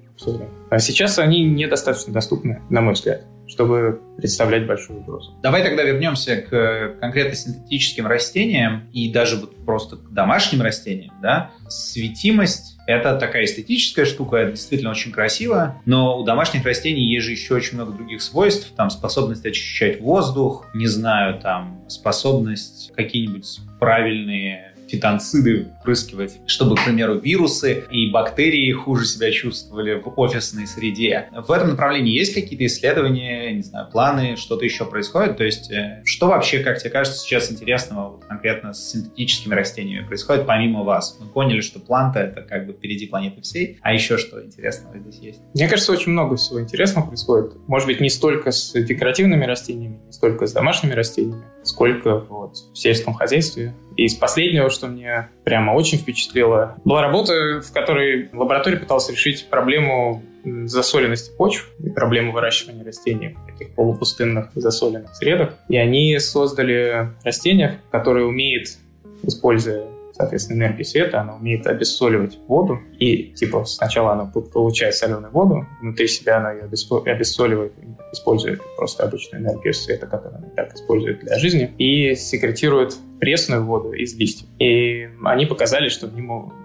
[0.70, 5.34] А сейчас они недостаточно доступны, на мой взгляд чтобы представлять большую угрозу.
[5.42, 11.14] Давай тогда вернемся к конкретно синтетическим растениям и даже вот просто к домашним растениям.
[11.22, 11.50] Да?
[11.68, 17.32] Светимость— это такая эстетическая штука, это действительно очень красиво, но у домашних растений есть же
[17.32, 24.73] еще очень много других свойств, там способность очищать воздух, не знаю, там способность какие-нибудь правильные
[24.88, 31.28] фитонциды впрыскивать, чтобы, к примеру, вирусы и бактерии хуже себя чувствовали в офисной среде.
[31.32, 35.36] В этом направлении есть какие-то исследования, не знаю, планы, что-то еще происходит?
[35.36, 40.06] То есть, э, что вообще, как тебе кажется, сейчас интересного вот, конкретно с синтетическими растениями
[40.06, 41.16] происходит помимо вас?
[41.20, 45.18] Мы поняли, что планта— это как бы впереди планеты всей, а еще что интересного здесь
[45.20, 45.40] есть?
[45.54, 47.52] Мне кажется, очень много всего интересного происходит.
[47.66, 52.78] Может быть, не столько с декоративными растениями, не столько с домашними растениями, сколько вот в
[52.78, 53.74] сельском хозяйстве.
[53.96, 59.48] И из последнего, что мне прямо очень впечатлило, была работа, в которой лаборатория пыталась решить
[59.48, 65.54] проблему засоленности почв и проблему выращивания растений в таких полупустынных засоленных средах.
[65.68, 68.76] И они создали растение, которое умеет,
[69.22, 69.84] используя
[70.16, 72.78] соответственно, энергию света, она умеет обессоливать воду.
[72.98, 77.72] И, типа, сначала она получает соленую воду, внутри себя она ее обессоливает,
[78.12, 83.92] использует просто обычную энергию света, которую она так использует для жизни, и секретирует пресную воду
[83.92, 84.48] из листьев.
[84.58, 86.22] И они показали, что они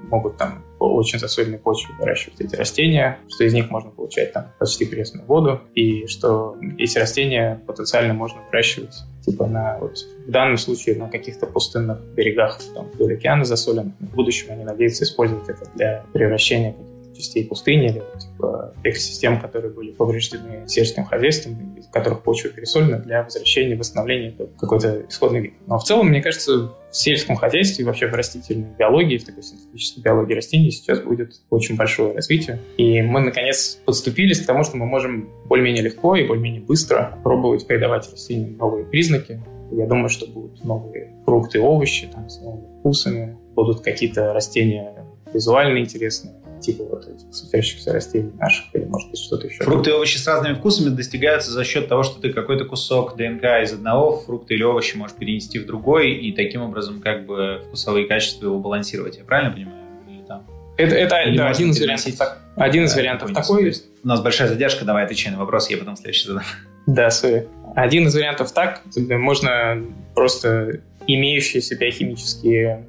[0.09, 4.85] могут там очень засоленной почве выращивать эти растения, что из них можно получать там почти
[4.85, 8.95] пресную воду, и что эти растения потенциально можно выращивать
[9.25, 13.93] типа на вот, в данном случае на каких-то пустынных берегах там, вдоль океана засоленных.
[13.99, 16.73] В будущем они надеются использовать это для превращения
[17.19, 23.23] частей пустыни или типа, экосистем, которые были повреждены сельским хозяйством, из которых почва пересолена, для
[23.23, 25.53] возвращения, восстановления какой-то исходный вид.
[25.67, 29.43] Но в целом, мне кажется, в сельском хозяйстве и вообще в растительной биологии, в такой
[29.43, 32.59] синтетической биологии растений сейчас будет очень большое развитие.
[32.77, 37.67] И мы, наконец, подступились к тому, что мы можем более-менее легко и более-менее быстро пробовать
[37.67, 39.41] передавать растениям новые признаки.
[39.71, 45.05] Я думаю, что будут новые фрукты и овощи там, с новыми вкусами, будут какие-то растения
[45.31, 49.63] визуально интересные типа вот этих светящихся растений наших, или может быть что-то еще.
[49.63, 53.43] Фрукты и овощи с разными вкусами достигаются за счет того, что ты какой-то кусок ДНК
[53.63, 58.07] из одного фрукта или овощи можешь перенести в другой, и таким образом как бы вкусовые
[58.07, 59.17] качества его балансировать.
[59.17, 59.77] Я правильно понимаю?
[60.09, 60.45] Или там?
[60.77, 62.17] Это, это да, один из вариантов.
[62.17, 63.73] Так, один из вариантов такой.
[64.03, 66.43] У нас большая задержка, давай отвечай на вопрос, я потом следующий задам.
[66.87, 67.47] Да, сори.
[67.75, 72.85] Один из вариантов так, можно просто имеющиеся биохимические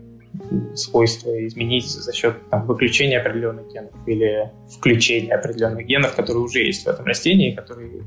[0.74, 6.84] свойства изменить за счет там, выключения определенных генов или включения определенных генов, которые уже есть
[6.84, 8.02] в этом растении, которые,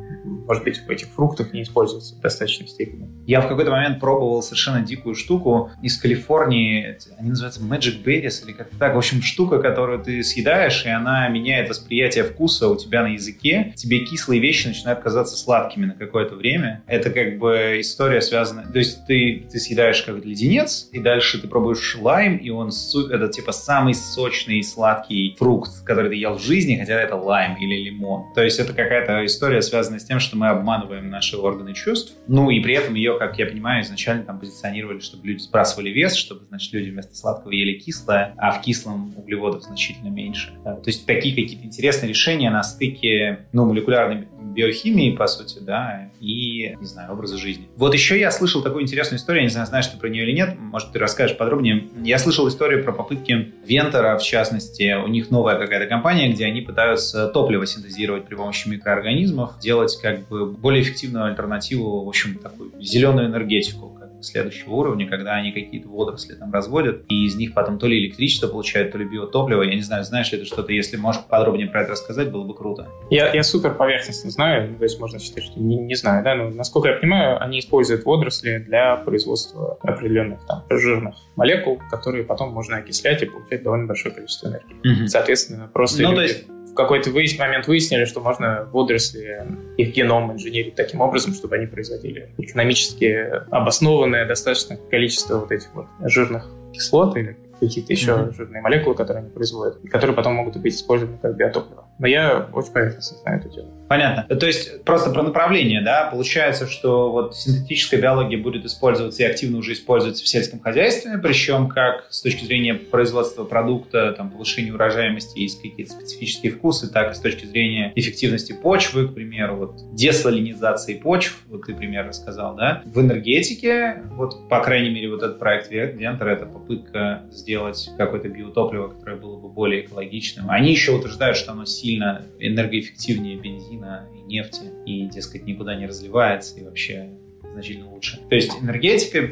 [0.45, 3.09] может быть, в этих фруктах не используются в достаточной степени.
[3.25, 8.53] Я в какой-то момент пробовал совершенно дикую штуку из Калифорнии, они называются Magic Berries или
[8.53, 8.95] как-то так.
[8.95, 13.73] В общем, штука, которую ты съедаешь, и она меняет восприятие вкуса у тебя на языке.
[13.75, 16.83] Тебе кислые вещи начинают казаться сладкими на какое-то время.
[16.87, 18.63] Это как бы история связана...
[18.71, 22.71] То есть ты, ты съедаешь как леденец, и дальше ты пробуешь лайм, и он
[23.11, 27.55] это типа самый сочный и сладкий фрукт, который ты ел в жизни, хотя это лайм
[27.57, 28.33] или лимон.
[28.33, 32.17] То есть это какая-то история, связанная с тем, что мы обманываем наши органы чувств.
[32.27, 36.15] Ну и при этом ее, как я понимаю, изначально там позиционировали, чтобы люди сбрасывали вес,
[36.15, 40.53] чтобы, значит, люди вместо сладкого ели кислое, а в кислом углеводов значительно меньше.
[40.63, 46.75] То есть такие какие-то интересные решения на стыке ну, молекулярной биохимии, по сути, да, и,
[46.79, 47.67] не знаю, образа жизни.
[47.75, 50.31] Вот еще я слышал такую интересную историю, я не знаю, знаешь ты про нее или
[50.31, 51.87] нет, может, ты расскажешь подробнее.
[52.03, 56.61] Я слышал историю про попытки Вентора, в частности, у них новая какая-то компания, где они
[56.61, 62.71] пытаются топливо синтезировать при помощи микроорганизмов, делать как бы более эффективную альтернативу, в общем, такую
[62.79, 63.92] зеленую энергетику,
[64.23, 68.47] следующего уровня, когда они какие-то водоросли там разводят, и из них потом то ли электричество
[68.47, 69.63] получают, то ли биотопливо.
[69.63, 72.55] Я не знаю, знаешь ли ты что-то, если можешь подробнее про это рассказать, было бы
[72.55, 72.87] круто.
[73.09, 76.49] Я, я супер поверхностно знаю, то есть можно считать, что не, не знаю, да, но
[76.49, 82.77] насколько я понимаю, они используют водоросли для производства определенных там жирных молекул, которые потом можно
[82.77, 85.03] окислять и получать довольно большое количество энергии.
[85.03, 85.07] Mm-hmm.
[85.07, 86.03] Соответственно, просто...
[86.03, 89.45] Ну, то есть в какой-то момент выяснили, что можно водоросли,
[89.77, 93.05] их геном инженерить таким образом, чтобы они производили экономически
[93.51, 98.35] обоснованное достаточное количество вот этих вот жирных кислот или какие-то еще mm-hmm.
[98.35, 101.85] жирные молекулы, которые они производят, и которые потом могут быть использованы как биотопливо.
[101.99, 103.69] Но я очень поверхностно знаю эту тему.
[103.87, 104.35] Понятно.
[104.35, 106.09] То есть просто про направление, да?
[106.11, 111.67] Получается, что вот синтетическая биология будет использоваться и активно уже используется в сельском хозяйстве, причем
[111.67, 117.13] как с точки зрения производства продукта, там, повышения урожаемости, есть какие-то специфические вкусы, так и
[117.13, 122.81] с точки зрения эффективности почвы, к примеру, вот десалинизации почв, вот ты пример рассказал, да?
[122.85, 128.87] В энергетике, вот по крайней мере вот этот проект Вентер, это попытка сделать какое-то биотопливо,
[128.87, 130.49] которое было бы более экологичным.
[130.49, 136.59] Они еще утверждают, что оно сильно энергоэффективнее бензина и нефти, и, дескать, никуда не разливается,
[136.59, 137.09] и вообще
[137.51, 138.19] значительно лучше.
[138.29, 139.29] То есть энергетика,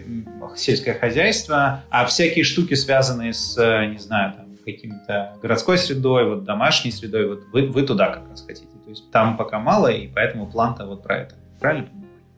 [0.56, 3.56] сельское хозяйство, а всякие штуки, связанные с,
[3.88, 8.46] не знаю, там, каким-то городской средой, вот домашней средой, вот вы, вы туда как раз
[8.46, 8.68] хотите.
[8.84, 11.36] То есть там пока мало, и поэтому план-то вот про это.
[11.60, 11.88] Правильно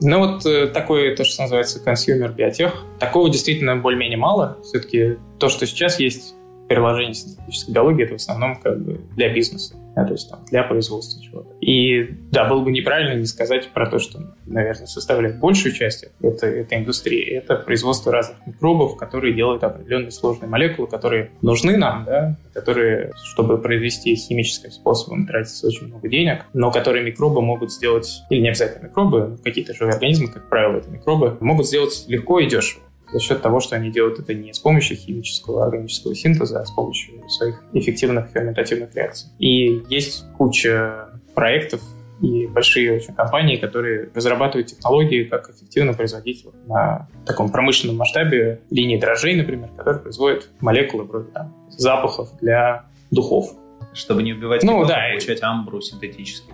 [0.01, 4.57] Ну вот э, такой, то, что называется consumer биотех, такого действительно более-менее мало.
[4.63, 6.35] Все-таки то, что сейчас есть
[6.67, 10.63] приложение синтетической биологии, это в основном как бы для бизнеса, да, то есть там, для
[10.63, 11.53] производства чего-то.
[11.61, 16.47] И да, было бы неправильно не сказать про то, что, наверное, составляет большую часть это,
[16.47, 17.23] этой индустрии.
[17.23, 23.57] Это производство разных микробов, которые делают определенные сложные молекулы, которые нужны нам, да, которые, чтобы
[23.59, 28.87] произвести химическим способом, тратится очень много денег, но которые микробы могут сделать, или не обязательно
[28.87, 33.41] микробы, какие-то живые организмы, как правило, это микробы, могут сделать легко и дешево за счет
[33.41, 37.63] того, что они делают это не с помощью химического органического синтеза, а с помощью своих
[37.73, 39.29] эффективных ферментативных реакций.
[39.39, 41.81] И есть куча проектов
[42.21, 48.61] и большие очень компании, которые разрабатывают технологии, как эффективно производить вот на таком промышленном масштабе
[48.69, 53.51] линии дрожжей, например, которые производят молекулы вроде там, запахов для духов.
[53.93, 56.51] Чтобы не убивать ну, да, получать амбру синтетически.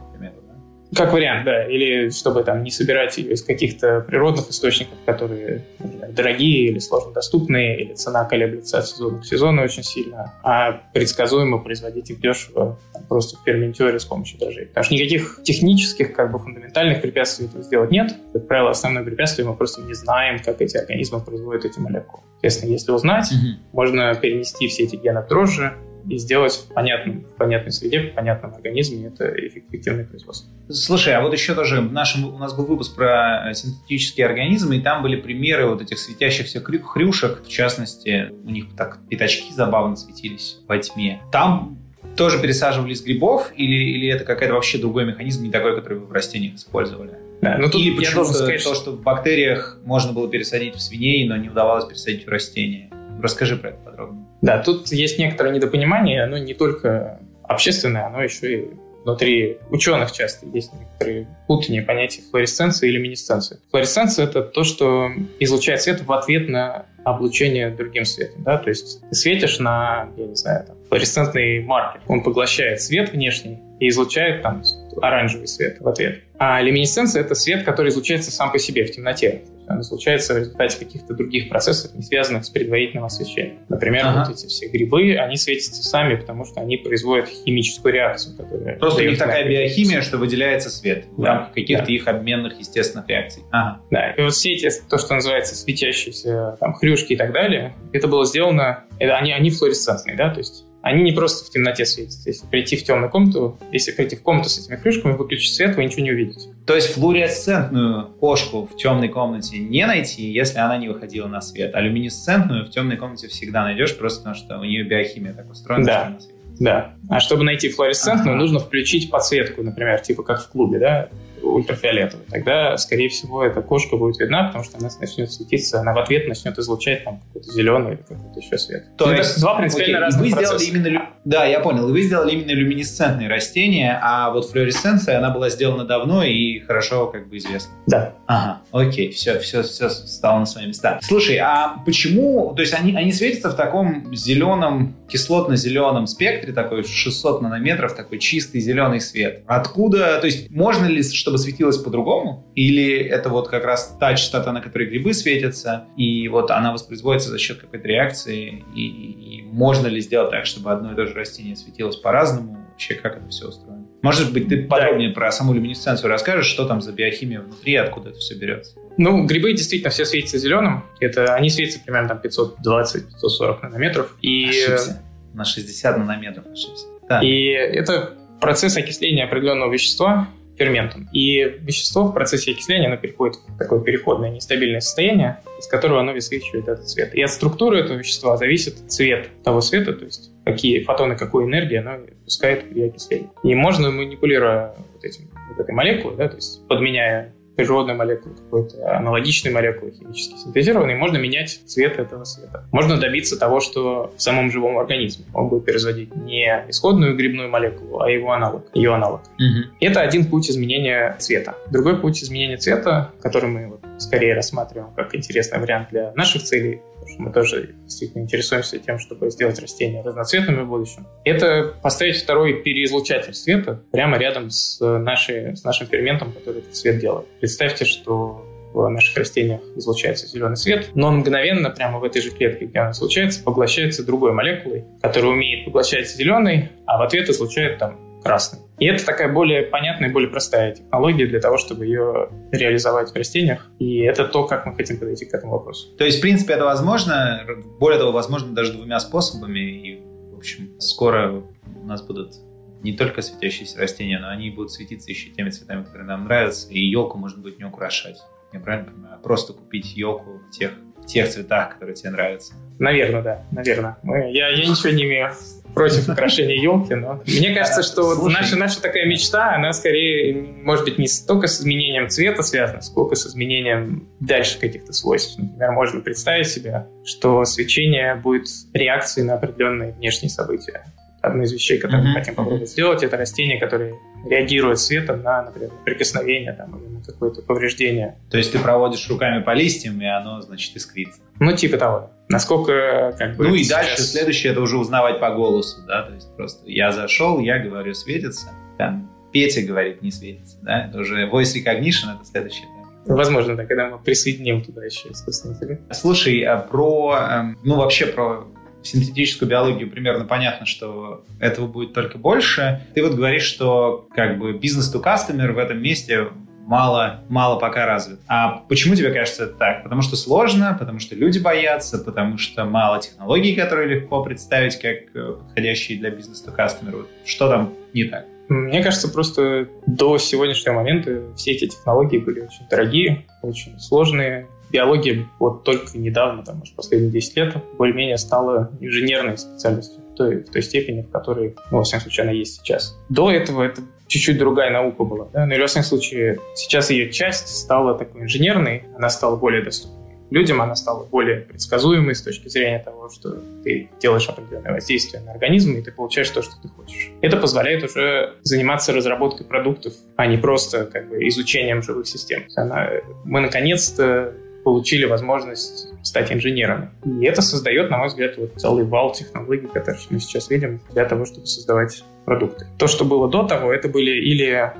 [0.96, 1.66] Как вариант, да.
[1.68, 7.12] Или чтобы там не собирать ее из каких-то природных источников, которые например, дорогие или сложно
[7.14, 12.80] доступные, или цена колеблется от сезона к сезону очень сильно, а предсказуемо производить их дешево
[12.94, 14.68] там, просто в ферментере с помощью дрожжей.
[14.68, 18.16] Потому что никаких технических, как бы фундаментальных препятствий этого сделать нет.
[18.34, 22.24] Как правило, основное препятствие мы просто не знаем, как эти организмы производят эти молекулы.
[22.34, 23.74] Соответственно, если узнать, mm-hmm.
[23.74, 25.74] можно перенести все эти гены в дрожжи,
[26.08, 30.50] и сделать в, понятном, в понятной среде, в понятном организме это эффективное производство.
[30.70, 34.82] Слушай, а вот еще тоже в нашем, у нас был выпуск про синтетические организмы, и
[34.82, 40.60] там были примеры вот этих светящихся хрюшек, в частности, у них так пятачки забавно светились
[40.68, 41.22] во тьме.
[41.32, 41.78] Там
[42.16, 46.06] тоже пересаживали из грибов, или, или это какой-то вообще другой механизм, не такой, который вы
[46.06, 47.14] в растениях использовали?
[47.42, 50.82] Да, но тут Или почему то, сказать, то, что в бактериях можно было пересадить в
[50.82, 52.90] свиней, но не удавалось пересадить в растения?
[53.22, 54.28] Расскажи про это подробно.
[54.42, 58.70] Да, тут есть некоторое недопонимание, оно не только общественное, оно еще и
[59.04, 63.60] внутри ученых часто есть некоторые путания понятия флуоресценции и люминесценции.
[63.72, 68.44] Флуоресценция— это то, что излучает свет в ответ на облучение другим светом.
[68.44, 68.58] Да?
[68.58, 72.02] То есть ты светишь на, я не знаю, там, флуоресцентный маркер.
[72.08, 74.64] Он поглощает свет внешний и излучает там
[75.02, 76.20] оранжевый свет в ответ.
[76.38, 79.42] А люминесценция— это свет, который излучается сам по себе в темноте.
[79.70, 83.60] Он излучается в результате каких-то других процессов, не связанных с предварительным освещением.
[83.70, 84.26] Например, ага.
[84.26, 88.36] вот эти все грибы, они светятся сами, потому что они производят химическую реакцию.
[88.80, 91.22] Просто у них такая биохимия, что выделяется свет да.
[91.22, 91.94] в рамках каких-то да.
[91.94, 93.44] их обменных естественных реакций.
[93.52, 93.82] Ага.
[93.92, 98.08] Да, и вот все эти, то, что называется светящиеся там, хрюшки и так далее, это
[98.08, 102.30] было сделано, это, они, они флуоресцентные, да, то есть они не просто в темноте светятся.
[102.30, 105.84] Если прийти в темную комнату, если прийти в комнату с этими крышками, выключить свет, вы
[105.84, 106.50] ничего не увидите.
[106.66, 111.76] То есть флуоресцентную кошку в темной комнате не найти, если она не выходила на свет.
[111.76, 115.86] А люминесцентную в темной комнате всегда найдешь, просто потому что у нее биохимия так устроена,
[115.86, 116.18] да.
[116.60, 116.94] Да.
[117.10, 118.42] А чтобы найти флуоресцентную, ага.
[118.42, 121.10] нужно включить подсветку, например, типа как в клубе, да,
[121.42, 122.26] ультрафиолетовый.
[122.30, 126.28] Тогда, скорее всего, эта кошка будет видна, потому что она начнет светиться, она в ответ
[126.28, 128.86] начнет излучать там какой-то зеленый или какой-то еще свет.
[128.98, 131.88] То ну, есть два принципиально разных вы сделали именно, Да, я понял.
[131.88, 137.28] Вы сделали именно люминесцентные растения, а вот флуоресценция, она была сделана давно и хорошо как
[137.30, 137.74] бы известна.
[137.88, 138.14] Да.
[138.28, 141.00] Ага, окей, все, все, все стало на свои места.
[141.02, 147.42] Слушай, а почему, то есть они, они светятся в таком зеленом, кислотно-зеленом спектре, такой 600
[147.42, 149.44] нанометров, такой чистый зеленый свет.
[149.48, 152.52] Откуда, то есть можно ли, чтобы светилось по-другому?
[152.56, 157.30] Или это вот как раз та частота, на которой грибы светятся, и вот она воспроизводится
[157.30, 161.14] за счет какой-то реакции, и, и можно ли сделать так, чтобы одно и то же
[161.14, 162.58] растение светилось по-разному?
[162.72, 163.86] Вообще, как это все устроено?
[164.02, 165.16] Может быть, ты подробнее да.
[165.16, 168.80] про саму люминесценцию расскажешь, что там за биохимия внутри, откуда это все берется?
[168.98, 170.86] Ну, грибы действительно все светятся зеленым.
[171.00, 174.18] Это, они светятся примерно там 520-540 нанометров.
[174.22, 176.86] И Ошибся на 60 нанометров ошибся.
[177.08, 177.22] Да.
[177.22, 181.08] И это процесс окисления определенного вещества ферментом.
[181.14, 186.12] И вещество в процессе окисления оно переходит в такое переходное нестабильное состояние, из которого оно
[186.12, 187.16] высвечивает этот цвет.
[187.16, 191.80] И от структуры этого вещества зависит цвет того света, то есть какие фотоны, какую энергию
[191.80, 193.30] оно пускает при окислении.
[193.44, 198.98] И можно, манипулируя вот, этим, вот этой молекулой, да, то есть подменяя природной молекулы, какой-то
[198.98, 202.64] аналогичной молекулы химически синтезированной, можно менять цвет этого света.
[202.72, 208.00] Можно добиться того, что в самом живом организме он будет производить не исходную грибную молекулу,
[208.00, 209.22] а его аналог, ее аналог.
[209.22, 209.76] Угу.
[209.82, 211.56] Это один путь изменения цвета.
[211.70, 216.82] Другой путь изменения цвета, который мы вот скорее рассматриваем как интересный вариант для наших целей,
[217.08, 221.08] что мы тоже действительно интересуемся тем, чтобы сделать растения разноцветными в будущем.
[221.24, 227.00] Это поставить второй переизлучатель света прямо рядом с, нашей, с нашим ферментом, который этот свет
[227.00, 227.28] делает.
[227.40, 232.66] Представьте, что в наших растениях излучается зеленый свет, но мгновенно прямо в этой же клетке,
[232.66, 238.09] где он излучается, поглощается другой молекулой, которая умеет поглощать зеленый, а в ответ излучает там
[238.24, 238.60] красный.
[238.80, 243.70] И это такая более понятная, более простая технология для того, чтобы ее реализовать в растениях.
[243.80, 245.96] И это то, как мы хотим подойти к этому вопросу.
[245.98, 247.46] То есть, в принципе, это возможно.
[247.80, 249.60] Более того, возможно даже двумя способами.
[249.60, 250.02] И,
[250.34, 251.44] в общем, скоро
[251.82, 252.36] у нас будут
[252.82, 256.70] не только светящиеся растения, но они будут светиться еще теми цветами, которые нам нравятся.
[256.72, 258.18] И елку можно будет не украшать.
[258.54, 259.16] Я правильно понимаю?
[259.16, 262.54] А просто купить елку в тех, в тех цветах, которые тебе нравятся.
[262.80, 263.98] Наверное, да, наверное.
[264.04, 265.32] Мы, я, я ничего не имею
[265.74, 270.86] против украшения елки, но мне кажется, что вот наша, наша такая мечта, она скорее, может
[270.86, 275.38] быть, не столько с изменением цвета связана, сколько с изменением дальше каких-то свойств.
[275.38, 280.84] Например, можно представить себе, что свечение будет реакцией на определенные внешние события.
[281.22, 282.14] Одна из вещей, которые mm-hmm.
[282.14, 283.96] мы хотим попробовать сделать, это растение, которое
[284.26, 288.18] реагирует светом на, например, прикосновение там, или какое-то повреждение.
[288.30, 291.22] То есть ты проводишь руками по листьям, и оно, значит, искрится.
[291.40, 292.12] Ну, типа того.
[292.30, 293.48] Насколько, как бы...
[293.48, 293.86] Ну и сейчас...
[293.86, 297.94] дальше, следующее, это уже узнавать по голосу, да, то есть просто я зашел, я говорю,
[297.94, 302.68] светится, там, Петя говорит, не светится, да, это уже voice recognition, это следующее.
[303.06, 305.82] Возможно, да, когда мы присоединим туда еще искусственный интеллект.
[305.92, 308.48] Слушай, а про, эм, ну вообще про
[308.84, 312.82] синтетическую биологию примерно понятно, что этого будет только больше.
[312.94, 316.28] Ты вот говоришь, что как бы бизнес-то-кастомер в этом месте
[316.70, 318.20] мало, мало пока развит.
[318.28, 319.84] А почему тебе кажется это так?
[319.84, 325.16] Потому что сложно, потому что люди боятся, потому что мало технологий, которые легко представить как
[325.16, 327.08] э, подходящие для бизнес-то-кастомера.
[327.26, 328.26] Что там не так?
[328.50, 335.28] Мне кажется, просто до сегодняшнего момента все эти технологии были очень дорогие, очень сложные, биология
[335.40, 340.62] вот только недавно, там, может, последние 10 лет, более-менее стала инженерной специальностью той, в той
[340.62, 342.98] степени, в которой, ну, во всяком случае, она есть сейчас.
[343.08, 345.30] До этого это чуть-чуть другая наука была.
[345.32, 345.46] Да?
[345.46, 350.00] Но, в любом случае, сейчас ее часть стала такой инженерной, она стала более доступной
[350.30, 355.32] людям, она стала более предсказуемой с точки зрения того, что ты делаешь определенное воздействие на
[355.32, 357.12] организм, и ты получаешь то, что ты хочешь.
[357.22, 362.44] Это позволяет уже заниматься разработкой продуктов, а не просто как бы изучением живых систем.
[362.56, 362.90] Она,
[363.26, 364.34] мы наконец-то
[364.70, 366.92] получили возможность стать инженерами.
[367.04, 371.06] И это создает, на мой взгляд, вот целый вал технологий, которые мы сейчас видим для
[371.06, 372.68] того, чтобы создавать продукты.
[372.78, 374.72] То, что было до того, это были или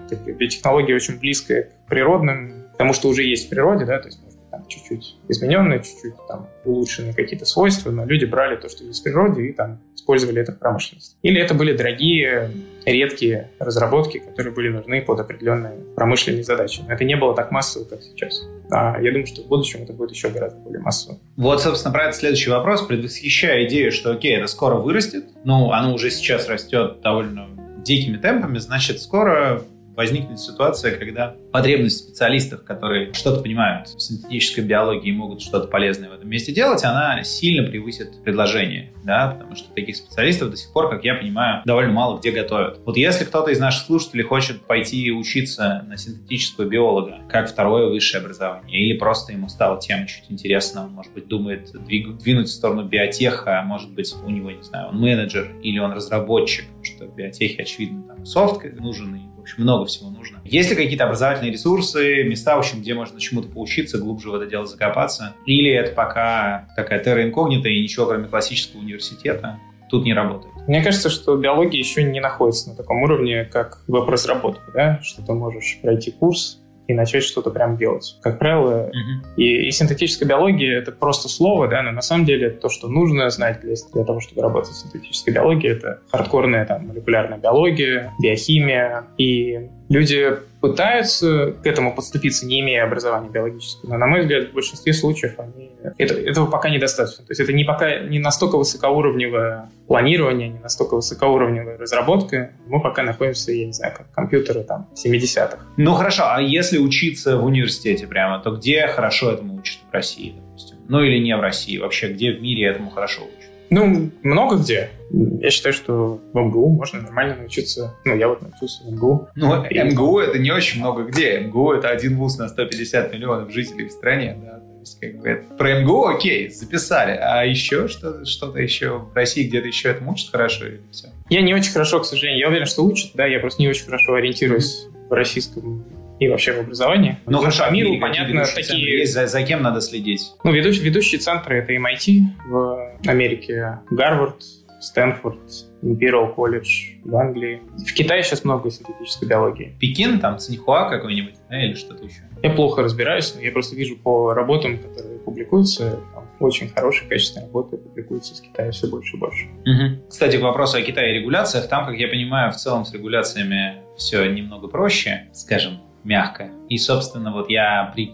[0.48, 4.20] технологии очень близкие к природным, к тому, что уже есть в природе, да, то есть
[4.52, 9.04] там чуть-чуть измененные, чуть-чуть там улучшенные какие-то свойства, но люди брали то, что есть в
[9.04, 11.16] природе, и там использовали это в промышленности.
[11.24, 12.52] Или это были дорогие,
[12.86, 16.82] редкие разработки, которые были нужны под определенные промышленные задачи.
[16.88, 18.48] Но это не было так массово, как сейчас.
[18.72, 21.20] А я думаю, что в будущем это будет еще гораздо более массово.
[21.38, 22.84] Вот, собственно, про это следующий вопрос.
[22.84, 27.48] Предвосхищая идею, что, окей, это скоро вырастет, ну, оно уже сейчас растет довольно
[27.84, 29.64] дикими темпами, значит, скоро
[30.00, 36.10] возникнет ситуация, когда потребность специалистов, которые что-то понимают в синтетической биологии и могут что-то полезное
[36.10, 40.72] в этом месте делать, она сильно превысит предложение, да, потому что таких специалистов до сих
[40.72, 42.80] пор, как я понимаю, довольно мало где готовят.
[42.86, 48.22] Вот если кто-то из наших слушателей хочет пойти учиться на синтетического биолога, как второе высшее
[48.22, 52.86] образование, или просто ему стала тема чуть интересна, он, может быть, думает двинуть в сторону
[52.86, 57.06] биотеха, а может быть, у него, не знаю, он менеджер или он разработчик, потому что
[57.06, 60.40] в биотехе, очевидно, там софт нужен и общем, много всего нужно.
[60.44, 64.46] Есть ли какие-то образовательные ресурсы, места, в общем, где можно чему-то поучиться, глубже в это
[64.46, 65.36] дело закопаться?
[65.46, 70.54] Или это пока такая терра инкогнита и ничего, кроме классического университета, тут не работает?
[70.68, 75.00] Мне кажется, что биология еще не находится на таком уровне, как веб-разработка, да?
[75.02, 76.59] что ты можешь пройти курс,
[76.90, 78.18] и начать что-то прям делать.
[78.22, 78.92] Как правило,
[79.38, 83.30] и, и синтетическая биология— это просто слово, да, но на самом деле то, что нужно
[83.30, 89.06] знать для, для того, чтобы работать в синтетической биологии, это хардкорная там, молекулярная биология, биохимия.
[89.20, 94.54] И люди пытаются к этому подступиться, не имея образования биологического, но, на мой взгляд, в
[94.54, 95.72] большинстве случаев они...
[95.98, 97.26] это, этого пока недостаточно.
[97.26, 102.52] То есть это не, пока, не настолько высокоуровневое планирование, не настолько высокоуровневая разработка.
[102.68, 105.60] Мы пока находимся, я не знаю, как компьютеры там 70-х.
[105.78, 110.36] Ну хорошо, а если учиться в университете прямо, то где хорошо этому учат в России,
[110.36, 110.78] допустим?
[110.88, 113.39] Ну или не в России, вообще где в мире этому хорошо учат?
[113.70, 114.90] Ну, много где.
[115.12, 117.96] Я считаю, что в МГУ можно нормально научиться.
[118.06, 119.30] Ну, я вот научился в МГУ.
[119.36, 119.80] Ну, и...
[119.80, 121.40] МГУ это не очень много где.
[121.40, 124.60] МГУ это один вуз на 150 миллионов жителей в стране, да.
[124.60, 125.54] То есть, как бы, это...
[125.56, 127.12] про МГУ окей, записали.
[127.12, 131.10] А еще что-то, что-то еще в России где-то еще этому учат хорошо или все?
[131.30, 132.40] Я не очень хорошо, к сожалению.
[132.40, 135.84] Я уверен, что учат, да, я просто не очень хорошо ориентируюсь в российском
[136.20, 137.18] и вообще в образовании.
[137.26, 139.00] Ну, хорошо, миру, понятно, такие...
[139.00, 140.22] Есть, за, за кем надо следить?
[140.44, 144.44] Ну, ведущие, ведущие центры— это MIT в Америке, Гарвард,
[144.82, 145.40] Стэнфорд,
[145.82, 147.62] Imperial College в Англии.
[147.78, 149.76] В Китае сейчас много синтетической биологии.
[149.80, 152.22] Пекин, там, Цинхуа какой-нибудь, да, или что-то еще?
[152.42, 157.48] Я плохо разбираюсь, но я просто вижу по работам, которые публикуются, там очень хорошие, качественные
[157.48, 159.48] работы публикуются из Китая все больше и больше.
[159.66, 160.08] Угу.
[160.10, 163.82] Кстати, к вопросу о Китае и регуляциях, там, как я понимаю, в целом с регуляциями
[163.98, 166.50] все немного проще, скажем, мягко.
[166.68, 168.12] И, собственно, вот я при...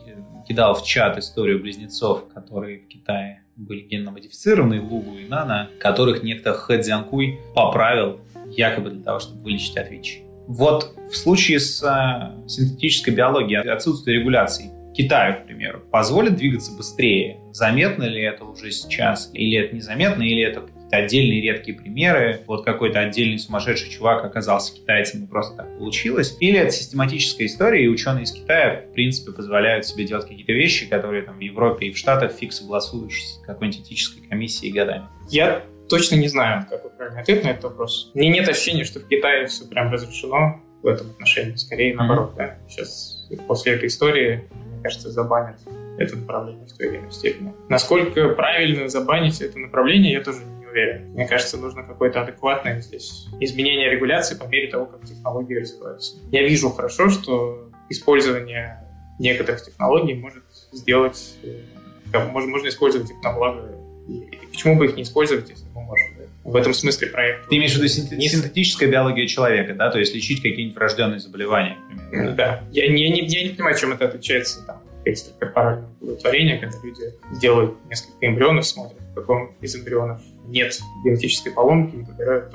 [0.47, 6.53] кидал в чат историю близнецов, которые в Китае были генно-модифицированы, Лугу и Нана, которых некто
[6.53, 8.19] Хэ Цзянкуй поправил
[8.51, 10.19] якобы для того, чтобы вылечить от ВИЧ.
[10.47, 17.39] Вот в случае с э, синтетической биологией отсутствие регуляций Китаю, к примеру, позволит двигаться быстрее.
[17.51, 19.29] Заметно ли это уже сейчас?
[19.33, 20.61] Или это незаметно, или это
[20.91, 22.41] отдельные редкие примеры?
[22.47, 26.37] Вот какой-то отдельный сумасшедший чувак оказался китайцем и просто так получилось?
[26.39, 30.87] Или это систематическая история, и ученые из Китая, в принципе, позволяют себе делать какие-то вещи,
[30.87, 35.05] которые там в Европе и в Штатах фиг согласуешь с какой-нибудь этической комиссией годами?
[35.29, 38.11] Я точно не знаю, какой правильный ответ на этот вопрос.
[38.13, 41.55] Мне нет ощущения, что в Китае все прям разрешено в этом отношении.
[41.55, 42.37] Скорее, наоборот, mm-hmm.
[42.37, 42.57] да.
[42.69, 44.43] Сейчас после этой истории
[44.85, 45.57] кажется, забанят
[45.97, 47.53] это направление в той или иной степени.
[47.69, 51.11] Насколько правильно забанить это направление, я тоже не уверен.
[51.13, 56.17] Мне кажется, нужно какое-то адекватное здесь изменение регуляции по мере того, как технологии развиваются.
[56.31, 58.83] Я вижу хорошо, что использование
[59.17, 63.71] некоторых технологий может сделать, э, можно, можно использовать их на благо.
[64.07, 66.15] И почему бы их не использовать, если мы можем?
[66.43, 67.49] в этом смысле проект.
[67.49, 69.89] Ты имеешь в виду синтетическая биология человека, да?
[69.89, 72.61] То есть лечить какие-нибудь врожденные заболевания, например, да?
[72.61, 72.63] да.
[72.71, 77.01] Я, я, не, я не понимаю, чем это отличается там, экстракорпоральное плодотворение, когда люди
[77.41, 82.53] делают несколько эмбрионов, смотрят, каком из эмбрионов нет генетической поломки и выбирают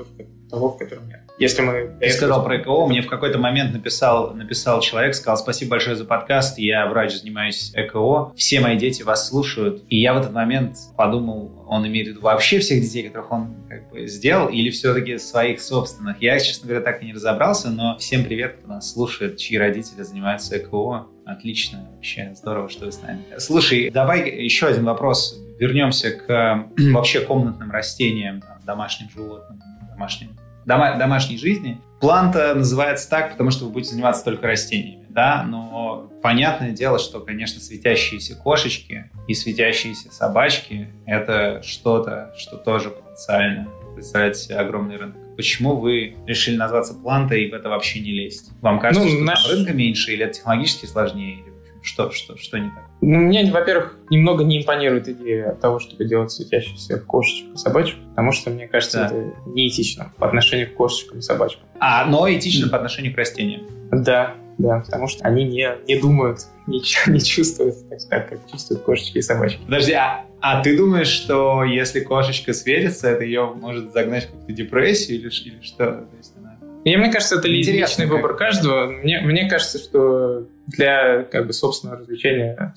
[0.49, 1.21] того, в котором нет.
[1.39, 1.97] Если мы...
[1.99, 6.05] Ты сказал про ЭКО, мне в какой-то момент написал, написал человек, сказал, спасибо большое за
[6.05, 9.83] подкаст, я врач, занимаюсь ЭКО, все мои дети вас слушают.
[9.89, 13.55] И я в этот момент подумал, он имеет в виду вообще всех детей, которых он
[13.69, 16.21] как бы сделал, или все-таки своих собственных.
[16.21, 20.03] Я, честно говоря, так и не разобрался, но всем привет, кто нас слушает, чьи родители
[20.03, 21.07] занимаются ЭКО.
[21.25, 23.23] Отлично, вообще здорово, что вы с нами.
[23.37, 25.41] Слушай, давай еще один вопрос.
[25.61, 30.35] Вернемся к вообще комнатным растениям, там, домашним животным, домашним
[30.65, 31.79] дома, домашней жизни.
[31.99, 37.19] План-то называется так, потому что вы будете заниматься только растениями, да, но понятное дело, что,
[37.19, 45.15] конечно, светящиеся кошечки и светящиеся собачки— это что-то, что тоже потенциально представляет себе огромный рынок.
[45.35, 48.51] Почему вы решили назваться плантой и в это вообще не лезть?
[48.61, 49.47] Вам кажется, ну, что наш...
[49.47, 51.50] рынка меньше, или это технологически сложнее, или
[51.81, 52.85] что, что, что не так?
[53.01, 58.31] Ну, мне, во-первых, немного не импонирует идея того, чтобы делать светящихся кошечек и собачек, потому
[58.31, 59.05] что, мне кажется, да.
[59.07, 61.63] это неэтично по отношению к кошечкам и собачкам.
[61.79, 63.63] А, но этично по отношению к растениям.
[63.91, 68.83] Да, да, потому что они не, не думают, ничего не чувствуют так, так, как чувствуют
[68.83, 69.59] кошечки и собачки.
[69.65, 74.53] Подожди, а, а ты думаешь, что если кошечка светится, это ее может загнать в какую-то
[74.53, 75.85] депрессию или, или что?
[75.85, 76.50] То есть она
[76.83, 78.15] и мне кажется, это Интересно, личный как...
[78.15, 78.87] выбор каждого.
[78.87, 82.73] Мне, мне кажется, что для как бы, собственного развлечения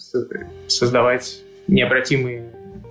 [0.68, 2.50] создавать необратимые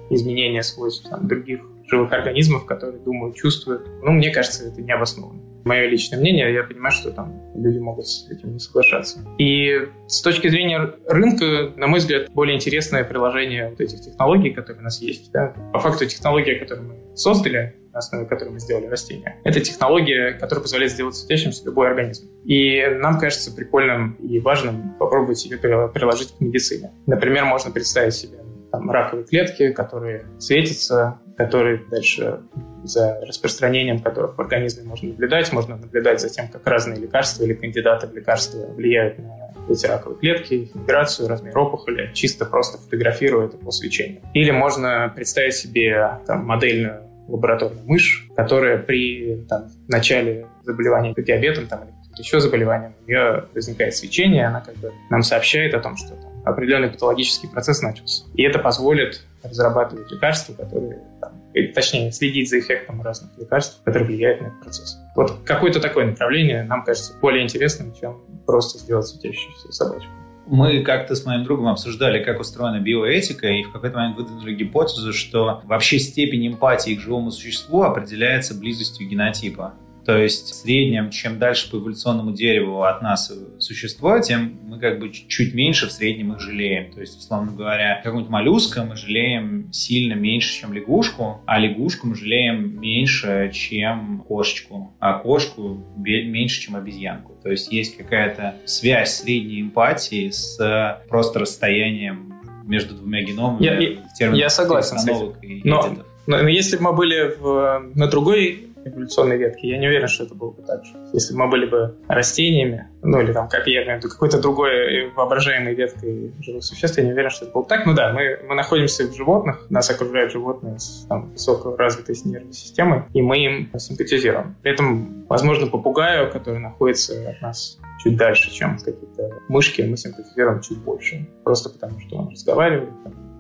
[0.10, 5.42] изменения свойств там, других живых организмов, которые думают, чувствуют, ну, мне кажется, это необоснованно.
[5.66, 9.20] Мое личное мнение, я понимаю, что там люди могут с этим не соглашаться.
[9.38, 14.82] И с точки зрения рынка, на мой взгляд, более интересное приложение вот этих технологий, которые
[14.82, 15.32] у нас есть.
[15.32, 15.54] Да?
[15.72, 19.40] По факту технология, которую мы создали, на основе которой мы сделали растения.
[19.44, 22.28] Это технология, которая позволяет сделать светящимся любой организм.
[22.44, 26.92] И нам кажется прикольным и важным попробовать ее приложить к медицине.
[27.06, 28.40] Например, можно представить себе
[28.72, 32.42] там, раковые клетки, которые светятся, которые дальше
[32.84, 35.54] за распространением которых в организме можно наблюдать.
[35.54, 40.20] Можно наблюдать за тем, как разные лекарства или кандидаты в лекарства влияют на эти раковые
[40.20, 44.22] клетки, их миграцию, размер опухоли, чисто просто фотографируя это по свечению.
[44.34, 51.84] Или можно представить себе там, модельную лабораторную мышь, которая при там, начале заболевания диабетом там,
[51.84, 56.10] или еще заболеванием, у нее возникает свечение, она как бы нам сообщает о том, что
[56.10, 58.26] там, определенный патологический процесс начался.
[58.36, 64.08] И это позволит разрабатывать лекарства, которые, там, или, точнее, следить за эффектом разных лекарств, которые
[64.08, 64.98] влияют на этот процесс.
[65.16, 70.12] Вот какое-то такое направление нам кажется более интересным, чем просто сделать светящуюся собачку
[70.46, 75.14] мы как-то с моим другом обсуждали, как устроена биоэтика, и в какой-то момент выдвинули гипотезу,
[75.14, 79.74] что вообще степень эмпатии к живому существу определяется близостью генотипа.
[80.06, 85.00] То есть в среднем, чем дальше по эволюционному дереву от нас существо, тем мы как
[85.00, 86.92] бы чуть меньше в среднем их жалеем.
[86.92, 92.16] То есть, условно говоря, какого-нибудь моллюска мы жалеем сильно меньше, чем лягушку, а лягушку мы
[92.16, 97.34] жалеем меньше, чем кошечку, а кошку меньше, чем обезьянку.
[97.42, 102.34] То есть есть какая-то связь средней эмпатии с просто расстоянием
[102.66, 105.62] между двумя геномами я, я согласен с этим.
[105.64, 105.96] Но
[106.26, 110.24] Но, но если бы мы были в, на другой эволюционной ветки, я не уверен, что
[110.24, 110.94] это было бы так же.
[111.14, 116.34] Если бы мы были бы растениями, ну или там, как виду, какой-то другой воображаемой веткой
[116.42, 117.86] живых существ, я не уверен, что это было бы так.
[117.86, 122.54] Ну да, мы, мы находимся в животных, нас окружают животные с там, высоко развитой нервной
[122.54, 124.56] системой, и мы им симпатизируем.
[124.62, 130.62] При этом, возможно, попугаю, который находится от нас чуть дальше, чем какие-то мышки, мы симпатизируем
[130.62, 131.28] чуть больше.
[131.44, 132.90] Просто потому, что он разговаривает,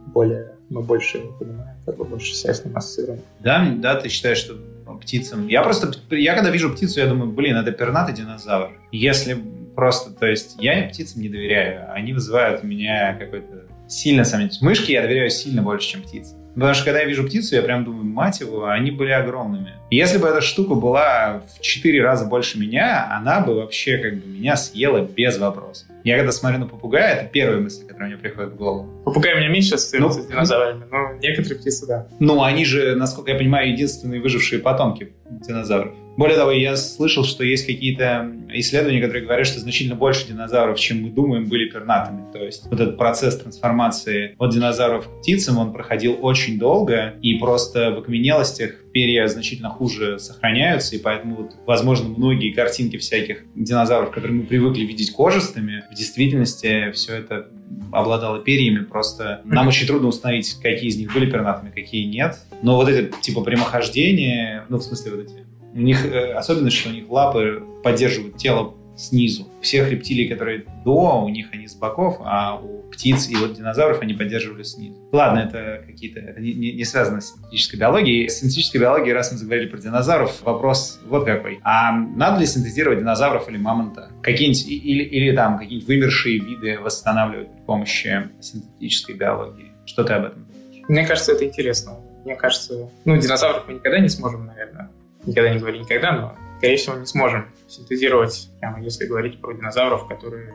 [0.08, 3.22] более, мы больше его понимаем, как бы больше себя с ним ассоциируем.
[3.40, 4.56] Да, да, ты считаешь, что
[5.00, 5.48] птицам.
[5.48, 8.72] Я просто, я когда вижу птицу, я думаю, блин, это пернатый динозавр.
[8.92, 9.38] Если
[9.76, 14.62] просто, то есть я птицам не доверяю, они вызывают у меня какой-то сильно сомнительность.
[14.62, 16.36] Мышки я доверяю сильно больше, чем птицы.
[16.56, 19.74] Потому что когда я вижу птицу, я прям думаю, мать его, они были огромными.
[19.90, 24.16] И если бы эта штука была в 4 раза больше меня, она бы вообще как
[24.16, 25.88] бы меня съела без вопросов.
[26.04, 29.04] Я когда смотрю на попугая, это первая мысль, которая мне приходит в голову.
[29.06, 32.08] Попугай у меня меньше ассоциируется ну, с динозаврами, но некоторые птицы, да.
[32.20, 35.96] Ну, они же, насколько я понимаю, единственные выжившие потомки динозавров.
[36.18, 41.02] Более того, я слышал, что есть какие-то исследования, которые говорят, что значительно больше динозавров, чем
[41.02, 42.32] мы думаем, были пернатыми.
[42.32, 47.36] То есть вот этот процесс трансформации от динозавров к птицам, он проходил очень долго, и
[47.36, 54.12] просто в окаменелостях перья значительно хуже сохраняются, и поэтому, вот, возможно, многие картинки всяких динозавров,
[54.12, 57.48] которые мы привыкли видеть кожистыми, в действительности все это
[57.92, 62.38] обладало перьями, просто нам очень трудно установить, какие из них были пернатыми, какие нет.
[62.62, 65.43] Но вот эти типа прямохождения, ну, в смысле, вот эти
[65.74, 69.48] у них э, особенность, что у них лапы поддерживают тело снизу.
[69.60, 73.54] У всех рептилий, которые до, у них они с боков, а у птиц и вот
[73.54, 75.00] динозавров они поддерживали снизу.
[75.12, 78.30] Ладно, это какие-то, это не, не, не связано с синтетической биологией.
[78.30, 81.60] С синтетической биологией, раз мы заговорили про динозавров, вопрос вот какой.
[81.64, 84.12] А надо ли синтезировать динозавров или мамонта?
[84.22, 89.72] Какие-нибудь, или, или там какие-нибудь вымершие виды восстанавливать при помощи синтетической биологии?
[89.86, 90.48] Что ты об этом?
[90.88, 91.98] Мне кажется, это интересно.
[92.26, 94.90] Мне кажется, ну, динозавров мы никогда не сможем, наверное,
[95.26, 100.08] никогда не говори никогда, но, скорее всего, не сможем синтезировать, прямо если говорить про динозавров,
[100.08, 100.54] которые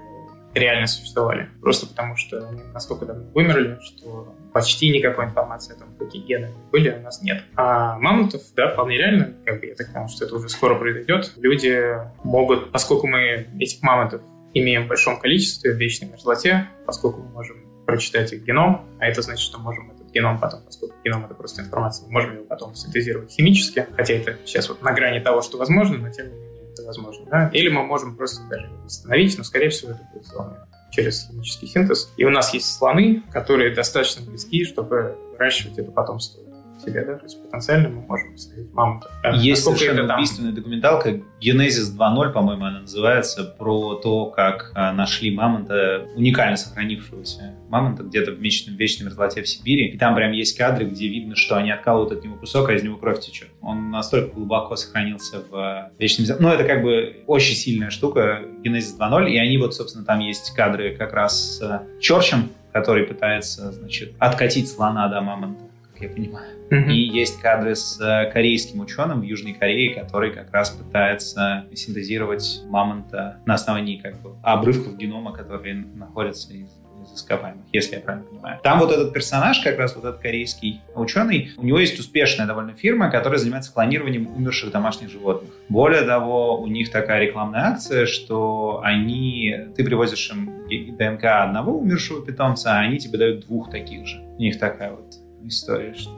[0.55, 1.49] реально существовали.
[1.61, 6.51] Просто потому, что они настолько давно вымерли, что почти никакой информации о том, какие гены
[6.73, 7.43] были, у нас нет.
[7.57, 11.33] А мамонтов, да, вполне реально, как бы я так понимаю, что это уже скоро произойдет.
[11.37, 14.23] Люди могут, поскольку мы этих мамонтов
[14.55, 17.57] имеем в большом количестве в вечной мерзлоте, поскольку мы можем
[17.87, 22.07] прочитать их геном, а это значит, что можем геном потом, поскольку геном это просто информация,
[22.07, 25.99] мы можем его потом синтезировать химически, хотя это сейчас вот на грани того, что возможно,
[25.99, 27.27] но тем не менее это возможно.
[27.31, 27.51] Да?
[27.53, 32.13] Или мы можем просто даже восстановить, но скорее всего это будет сделано через химический синтез.
[32.17, 36.43] И у нас есть слоны, которые достаточно близки, чтобы выращивать это потомство
[36.79, 39.11] себе, да, то есть потенциально мы можем установить мамонта.
[39.35, 40.17] Есть совершенно там...
[40.17, 47.55] убийственная документалка «Генезис 2.0», по-моему, она называется, про то, как а, нашли мамонта, уникально сохранившегося
[47.69, 49.89] мамонта где-то в вечной, вечной мерзлоте в Сибири.
[49.89, 52.83] И там прям есть кадры, где видно, что они откалывают от него кусок, а из
[52.83, 53.49] него кровь течет.
[53.61, 56.43] Он настолько глубоко сохранился в а, вечном мерзлоте.
[56.43, 60.55] Ну, это как бы очень сильная штука, «Генезис 2.0», и они вот, собственно, там есть
[60.55, 65.68] кадры как раз с Чорчем, который пытается, значит, откатить слона до мамонта
[66.01, 66.57] я понимаю.
[66.71, 66.93] Mm-hmm.
[66.93, 72.63] И есть кадры с э, корейским ученым в Южной Корее, который как раз пытается синтезировать
[72.67, 76.69] мамонта на основании как бы обрывков генома, которые находятся из
[77.03, 78.61] из ископаемых, если я правильно понимаю.
[78.63, 82.75] Там вот этот персонаж, как раз вот этот корейский ученый, у него есть успешная довольно
[82.75, 85.51] фирма, которая занимается клонированием умерших домашних животных.
[85.69, 92.25] Более того, у них такая рекламная акция, что они, ты привозишь им ДНК одного умершего
[92.25, 94.21] питомца, а они тебе дают двух таких же.
[94.39, 95.15] У них такая вот
[95.49, 96.11] история, что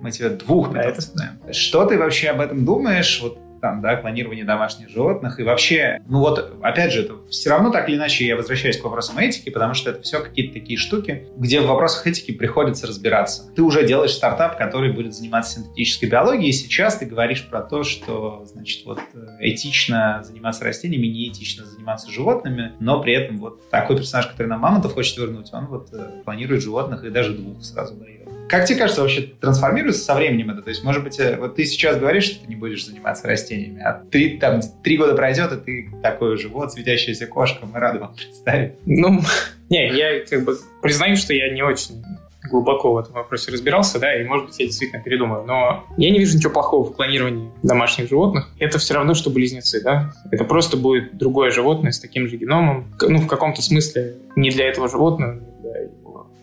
[0.00, 1.40] мы тебе двух да, это знаем.
[1.52, 3.20] Что ты вообще об этом думаешь?
[3.22, 7.70] Вот там, да, клонирование домашних животных и вообще, ну вот, опять же, это все равно
[7.70, 11.28] так или иначе я возвращаюсь к вопросам этики, потому что это все какие-то такие штуки,
[11.36, 13.50] где в вопросах этики приходится разбираться.
[13.54, 17.82] Ты уже делаешь стартап, который будет заниматься синтетической биологией, и сейчас ты говоришь про то,
[17.82, 19.00] что, значит, вот
[19.40, 24.94] этично заниматься растениями, неэтично заниматься животными, но при этом вот такой персонаж, который на мамонтов
[24.94, 28.17] хочет вернуть, он вот э, планирует животных и даже двух сразу дает.
[28.48, 30.62] Как тебе кажется, вообще трансформируется со временем это?
[30.62, 33.82] То есть, может быть, э, вот ты сейчас говоришь, что ты не будешь заниматься растениями,
[33.82, 37.98] а три, там, три года пройдет, и ты такой уже, вот, светящаяся кошка, мы рады
[37.98, 38.72] вам представить.
[38.86, 39.20] Ну,
[39.68, 42.02] не, я как бы признаю, что я не очень
[42.48, 45.44] глубоко в этом вопросе разбирался, да, и, может быть, я действительно передумаю.
[45.44, 48.48] Но я не вижу ничего плохого в клонировании домашних животных.
[48.58, 50.12] Это все равно, что близнецы, да.
[50.30, 52.86] Это просто будет другое животное с таким же геномом.
[53.00, 55.40] Ну, в каком-то смысле не для этого животного,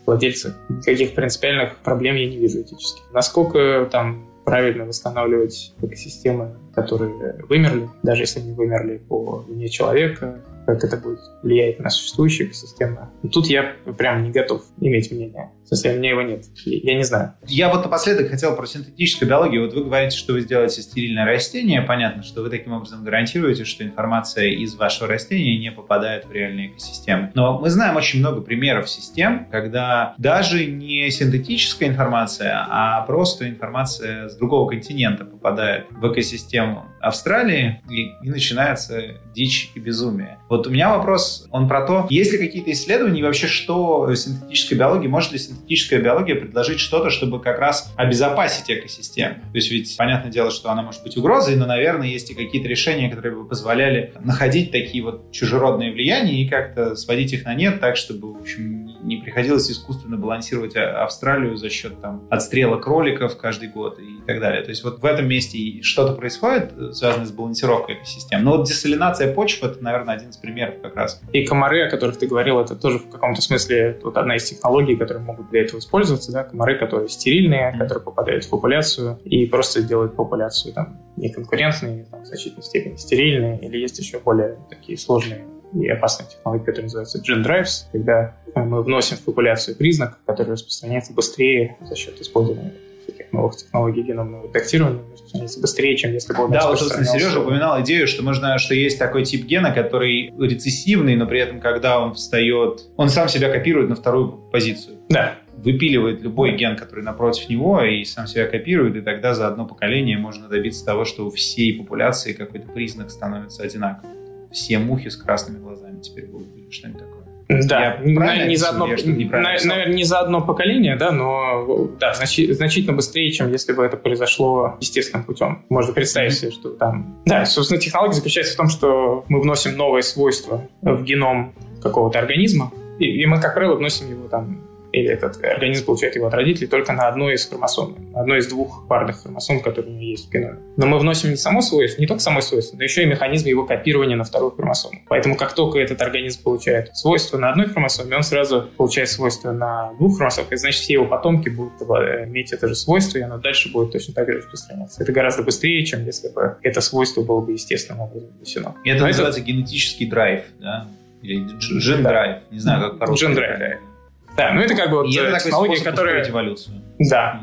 [0.05, 0.55] владельца.
[0.69, 3.01] Никаких принципиальных проблем я не вижу этически.
[3.13, 10.83] Насколько там правильно восстанавливать экосистемы, которые вымерли, даже если они вымерли по вине человека, как
[10.83, 13.09] это будет влиять на существующую экосистему.
[13.31, 15.51] Тут я прям не готов иметь мнение.
[15.69, 16.45] В у меня его нет.
[16.65, 17.33] Я не знаю.
[17.47, 19.65] Я вот напоследок хотел про синтетическую биологию.
[19.65, 21.81] Вот вы говорите, что вы сделаете стерильное растение.
[21.81, 26.69] Понятно, что вы таким образом гарантируете, что информация из вашего растения не попадает в реальные
[26.69, 27.31] экосистемы.
[27.33, 34.29] Но мы знаем очень много примеров систем, когда даже не синтетическая информация, а просто информация
[34.29, 40.39] с другого континента попадает в экосистему Австралии, и, и начинается дичь и безумие.
[40.49, 45.07] Вот у меня вопрос, он про то, есть ли какие-то исследования вообще, что синтетическая биология,
[45.07, 49.35] может ли синтетическая биология предложить что-то, чтобы как раз обезопасить экосистему?
[49.35, 52.67] То есть ведь понятное дело, что она может быть угрозой, но, наверное, есть и какие-то
[52.67, 57.79] решения, которые бы позволяли находить такие вот чужеродные влияния и как-то сводить их на нет
[57.79, 63.69] так, чтобы, в общем, не приходилось искусственно балансировать Австралию за счет там отстрела кроликов каждый
[63.69, 64.63] год и так далее.
[64.63, 68.43] То есть вот в этом месте что-то происходит, связанное с балансировкой экосистем.
[68.43, 71.21] Но вот десалинация почв— это, наверное, один из примеров как раз.
[71.31, 74.95] И комары, о которых ты говорил, это тоже в каком-то смысле вот одна из технологий,
[74.95, 76.31] которые могут для этого использоваться.
[76.31, 76.43] Да?
[76.43, 77.79] Комары, которые стерильные, mm-hmm.
[77.79, 83.57] которые попадают в популяцию и просто делают популяцию там, неконкурентной, там, в значительной степени стерильной,
[83.59, 88.83] или есть еще более такие сложные и опасная технология, которая называется Gen Drives, когда мы
[88.83, 92.73] вносим в популяцию признак, который распространяется быстрее за счет использования
[93.05, 97.39] всяких новых технологий геномного редактирования, распространяется быстрее, чем если бы он Да, вот, собственно, Сережа
[97.39, 101.99] упоминал идею, что можно, что есть такой тип гена, который рецессивный, но при этом, когда
[101.99, 104.97] он встает, он сам себя копирует на вторую позицию.
[105.09, 109.65] Да, выпиливает любой ген, который напротив него, и сам себя копирует, и тогда за одно
[109.65, 114.24] поколение можно добиться того, что у всей популяции какой-то признак становится одинаковым
[114.55, 117.15] все мухи с красными глазами теперь будут или что-нибудь такое.
[117.47, 122.95] Да, наверное, не за одно, наверное, не за одно поколение, да, но да, значи, значительно
[122.95, 125.63] быстрее, чем если бы это произошло естественным путем.
[125.69, 127.21] Можно представить себе, что там...
[127.25, 131.53] Да, собственно, технология заключается в том, что мы вносим новые свойства в геном
[131.83, 134.61] какого-то организма, и, и мы, как правило, вносим его там
[134.95, 138.47] или этот организм получает его от родителей только на одной из хромосом, на одной из
[138.47, 140.59] двух парных хромосом, которые у него есть в геноме.
[140.77, 143.65] Но мы вносим не само свойство, не только само свойство, но еще и механизм его
[143.65, 145.01] копирования на вторую хромосому.
[145.09, 149.93] Поэтому как только этот организм получает свойство на одной хромосоме, он сразу получает свойство на
[149.99, 153.71] двух хромосомах, и значит все его потомки будут иметь это же свойство, и оно дальше
[153.71, 155.03] будет точно так же распространяться.
[155.03, 158.75] Это гораздо быстрее, чем если бы это свойство было бы естественным образом внесено.
[158.85, 159.49] Это но называется это...
[159.49, 160.87] генетический драйв, да?
[161.21, 163.25] Или gene drive, не знаю, как по-русски.
[163.25, 163.94] Gene drive, да.
[164.37, 166.29] Да, ну это как бы вот и это технология, которая...
[166.29, 166.81] эволюцию.
[166.99, 167.41] Да.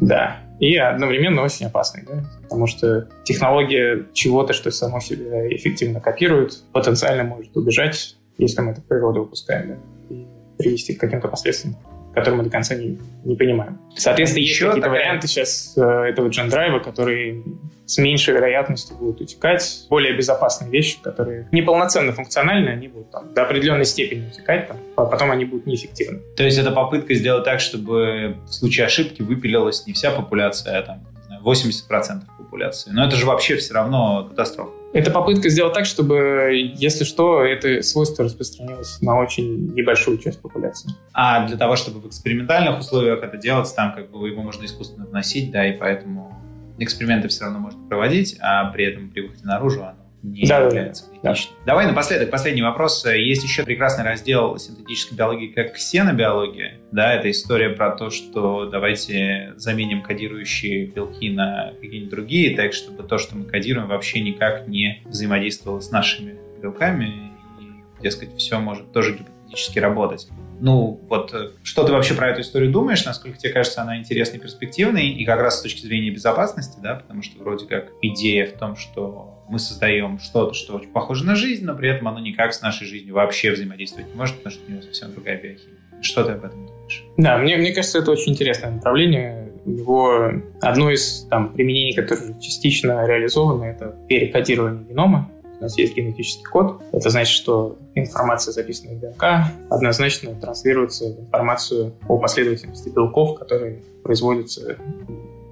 [0.00, 0.36] Да.
[0.60, 2.24] И одновременно очень опасный, да?
[2.42, 8.80] Потому что технология чего-то, что само себя эффективно копирует, потенциально может убежать, если мы это
[8.80, 10.14] в природу выпускаем, да?
[10.14, 10.26] И
[10.58, 11.76] привести к каким-то последствиям
[12.14, 13.80] который мы до конца не, не понимаем.
[13.96, 14.90] Соответственно, есть какие-то такая...
[14.90, 17.42] варианты сейчас э, этого gene drive -а, которые
[17.86, 19.86] с меньшей вероятностью будут утекать.
[19.90, 25.04] Более безопасные вещи, которые неполноценно функциональны, они будут там, до определенной степени утекать, там, а
[25.04, 26.20] потом они будут неэффективны.
[26.36, 30.82] То есть это попытка сделать так, чтобы в случае ошибки выпилилась не вся популяция, а
[30.82, 31.06] там,
[31.44, 32.90] 80% популяции.
[32.90, 34.72] Но это же вообще все равно катастрофа.
[34.94, 40.88] Это попытка сделать так, чтобы, если что, это свойство распространилось на очень небольшую часть популяции.
[41.12, 45.04] А для того, чтобы в экспериментальных условиях это делать, там как бы его можно искусственно
[45.04, 46.38] вносить, да, и поэтому
[46.78, 51.10] эксперименты все равно можно проводить, а при этом при выходе наружу оно не да, является
[51.10, 51.56] критичным.
[51.60, 51.66] Да.
[51.66, 53.04] Давай напоследок, последний вопрос.
[53.04, 56.80] Есть еще прекрасный раздел синтетической биологии, как ксенобиология.
[56.92, 63.02] Да, это история про то, что давайте заменим кодирующие белки на какие-нибудь другие, так чтобы
[63.02, 67.30] то, что мы кодируем, вообще никак не взаимодействовало с нашими белками.
[67.60, 70.28] И, дескать, все может тоже гипотетически работать.
[70.60, 73.04] Ну, вот э, что ты вообще про эту историю думаешь?
[73.04, 75.08] Насколько тебе кажется она интересной, перспективной?
[75.08, 78.76] И как раз с точки зрения безопасности, да, потому что вроде как идея в том,
[78.76, 82.62] что мы создаем что-то, что очень похоже на жизнь, но при этом оно никак с
[82.62, 85.78] нашей жизнью вообще взаимодействовать не может, потому что у него совсем другая биохимия.
[86.00, 87.04] Что ты об этом думаешь?
[87.16, 89.52] Да, мне, мне кажется, это очень интересное направление.
[89.64, 90.30] У него
[90.60, 95.30] одно из там, применений, которое частично реализовано, это перекодирование генома.
[95.58, 96.82] У нас есть генетический код.
[96.92, 99.24] Это значит, что информация, записанная в ДНК,
[99.70, 104.76] однозначно транслируется в информацию о последовательности белков, которые производятся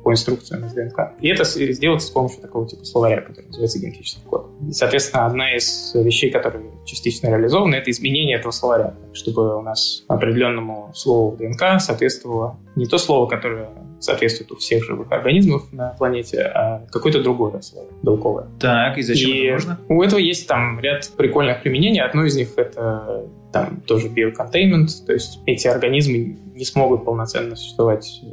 [0.02, 1.12] по инструкциям из ДНК.
[1.20, 4.50] И это сделать с помощью такого типа словаря, который называется генетический код.
[4.68, 10.04] И, соответственно, одна из вещей, которые частично реализованы, это изменение этого словаря, чтобы у нас
[10.08, 13.68] определенному слову в ДНК соответствовало не то слово, которое
[14.00, 18.46] соответствует у всех живых организмов на планете, а какое-то другое слово, белковое.
[18.58, 19.80] Так, и зачем и это нужно?
[19.88, 22.00] У этого есть там ряд прикольных применений.
[22.00, 28.20] Одно из них— это там тоже биоконтеймент, то есть эти организмы не смогут полноценно существовать
[28.22, 28.26] э,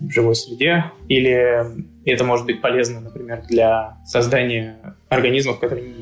[0.00, 1.64] в живой среде, или
[2.04, 5.94] это может быть полезно, например, для создания организмов, которые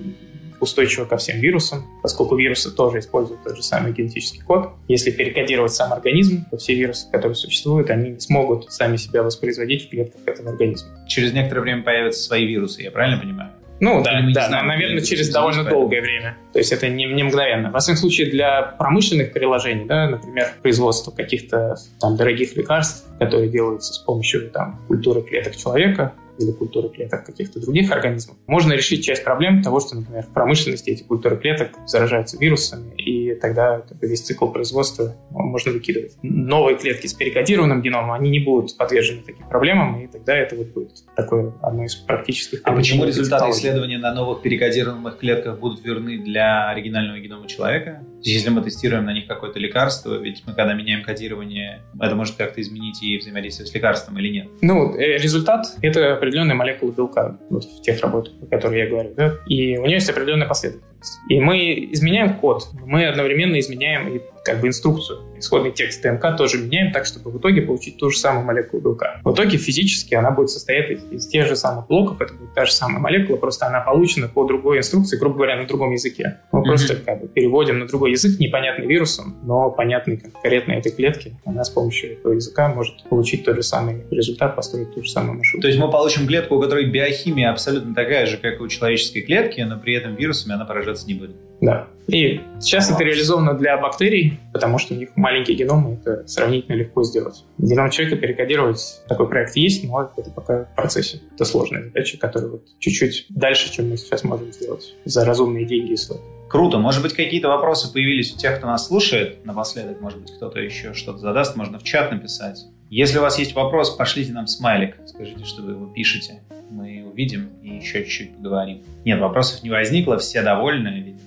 [0.60, 4.70] устойчива ко всем вирусам, поскольку вирусы тоже используют тот же самый генетический код.
[4.88, 9.86] Если перекодировать сам организм, то все вирусы, которые существуют, они не смогут сами себя воспроизводить
[9.86, 10.88] в клетках этого организма.
[11.06, 13.50] Через некоторое время появятся свои вирусы, я правильно понимаю?
[13.80, 15.80] Ну да, да, знаем, наверное, через довольно поэтому.
[15.82, 16.36] долгое время.
[16.52, 17.70] То есть это не, не мгновенно.
[17.70, 23.94] Во всяком случае, для промышленных приложений, да, например, производство каких-то там дорогих лекарств, которые делаются
[23.94, 29.24] с помощью там культуры клеток человека, или культуры клеток каких-то других организмов, можно решить часть
[29.24, 34.48] проблем того, что, например, в промышленности эти культуры клеток заражаются вирусами, и тогда весь цикл
[34.48, 36.16] производства можно выкидывать.
[36.22, 40.68] Новые клетки с перекодированным геномом, они не будут подвержены таким проблемам, и тогда это вот
[40.68, 42.60] будет такое одно из практических...
[42.64, 48.04] А почему результаты исследования на новых перекодированных клетках будут верны для оригинального генома человека?
[48.22, 52.60] Если мы тестируем на них какое-то лекарство, ведь мы когда меняем кодирование, это может как-то
[52.60, 54.48] изменить и взаимодействие с лекарством или нет?
[54.62, 59.14] Ну, э, результат— это определенная молекула белка вот в тех работах, о которых я говорю.
[59.14, 59.34] Да?
[59.46, 60.93] И у нее есть определенная последовательность.
[61.28, 65.20] И мы изменяем код, мы одновременно изменяем и как бы инструкцию.
[65.38, 69.20] Исходный текст ТМК тоже меняем так, чтобы в итоге получить ту же самую молекулу белка.
[69.24, 72.66] В итоге физически она будет состоять из, из тех же самых блоков, это будет та
[72.66, 76.40] же самая молекула, просто она получена по другой инструкции, грубо говоря, на другом языке.
[76.52, 76.64] Мы mm-hmm.
[76.64, 81.38] просто как бы переводим на другой язык, непонятный вирусом, но понятный конкретно этой клетке.
[81.44, 85.38] Она с помощью этого языка может получить тот же самый результат, построить ту же самую
[85.38, 85.62] маршрут.
[85.62, 89.22] То есть мы получим клетку, у которой биохимия абсолютно такая же, как и у человеческой
[89.22, 91.36] клетки, но при этом вирусами она поражаться не будет.
[91.64, 91.86] Да.
[92.06, 97.02] И сейчас это реализовано для бактерий, потому что у них маленькие геномы, это сравнительно легко
[97.02, 97.44] сделать.
[97.56, 101.20] Геном человека перекодировать, такой проект есть, но это пока в процессе.
[101.34, 105.92] Это сложная задача, которая вот чуть-чуть дальше, чем мы сейчас можем сделать за разумные деньги
[105.92, 106.20] и сроки.
[106.50, 106.78] Круто.
[106.78, 110.00] Может быть, какие-то вопросы появились у тех, кто нас слушает напоследок.
[110.00, 112.66] Может быть, кто-то еще что-то задаст, можно в чат написать.
[112.90, 114.96] Если у вас есть вопрос, пошлите нам смайлик.
[115.06, 116.42] Скажите, что вы его пишете.
[116.70, 118.82] Мы увидим и еще чуть-чуть поговорим.
[119.04, 121.23] Нет, вопросов не возникло, все довольны, видимо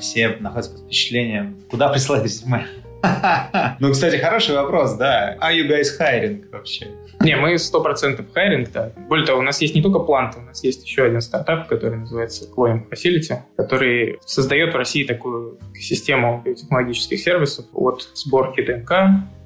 [0.00, 2.66] все находятся под впечатлением, куда присылать резюме.
[3.80, 5.36] Ну, кстати, хороший вопрос, да.
[5.40, 6.88] Are you guys hiring вообще?
[7.20, 8.92] Не, мы 100% хайринг, да.
[9.08, 11.98] Более того, у нас есть не только Plant, у нас есть еще один стартап, который
[11.98, 18.92] называется Cloying Facility, который создает в России такую систему биотехнологических сервисов от сборки ДНК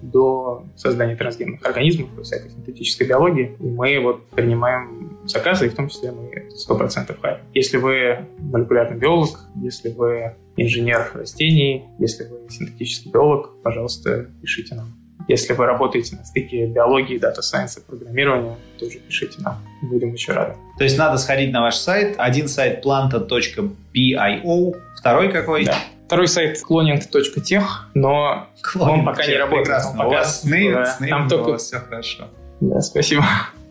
[0.05, 3.57] до создания трансгенных организмов и всякой синтетической биологии.
[3.59, 7.41] И мы вот принимаем заказы, и в том числе мы 100% хайр.
[7.55, 14.93] Если вы молекулярный биолог, если вы инженер растений, если вы синтетический биолог, пожалуйста, пишите нам.
[15.27, 19.57] Если вы работаете на стыке биологии, дата сайенса, программирования, тоже пишите нам.
[19.83, 20.57] Будем еще рады.
[20.77, 22.17] То есть надо сходить на ваш сайт.
[22.19, 25.65] Один сайт planta.bio, второй какой?
[25.65, 25.79] Да.
[26.07, 27.63] Второй сайт cloning.tech,
[27.95, 29.67] но Cloning он пока не работает.
[29.67, 29.99] Прекрасно.
[29.99, 31.49] пока, у вас с да, там только...
[31.49, 32.29] у вас все хорошо.
[32.61, 33.25] Да, спасибо.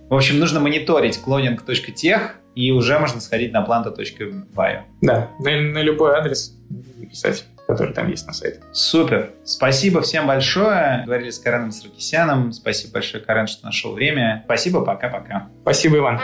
[0.10, 4.82] В общем, нужно мониторить cloning.tech, и уже можно сходить на planta.bio.
[5.02, 6.56] Да, на, на любой адрес
[7.10, 8.60] писать который там есть на сайте.
[8.74, 9.32] Супер.
[9.46, 11.04] Спасибо всем большое.
[11.06, 12.52] Говорили с Кареном Саркисяном.
[12.52, 14.42] Спасибо большое, Карен, что нашел время.
[14.46, 15.48] Спасибо, пока-пока.
[15.62, 16.20] Спасибо, Иван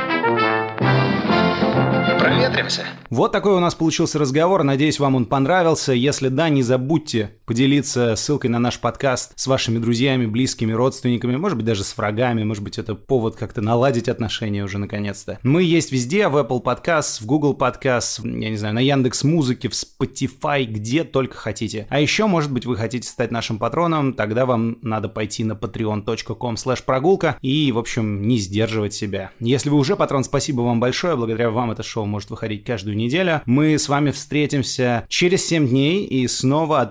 [2.49, 2.83] проветримся.
[3.09, 4.63] Вот такой у нас получился разговор.
[4.63, 5.93] Надеюсь, вам он понравился.
[5.93, 11.57] Если да, не забудьте поделиться ссылкой на наш подкаст с вашими друзьями, близкими, родственниками, может
[11.57, 15.39] быть, даже с врагами, может быть, это повод как-то наладить отношения уже наконец-то.
[15.41, 19.67] Мы есть везде, в Apple Podcast, в Google Podcast, я не знаю, на Яндекс Музыке,
[19.67, 21.87] в Spotify, где только хотите.
[21.89, 26.55] А еще, может быть, вы хотите стать нашим патроном, тогда вам надо пойти на patreon.com
[26.85, 29.31] прогулка и, в общем, не сдерживать себя.
[29.39, 33.41] Если вы уже патрон, спасибо вам большое, благодаря вам это шоу может выходить каждую неделю.
[33.47, 36.81] Мы с вами встретимся через 7 дней и снова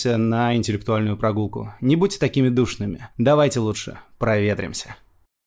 [0.00, 1.74] отправимся на интеллектуальную прогулку.
[1.80, 3.08] Не будьте такими душными.
[3.18, 4.96] Давайте лучше проветримся.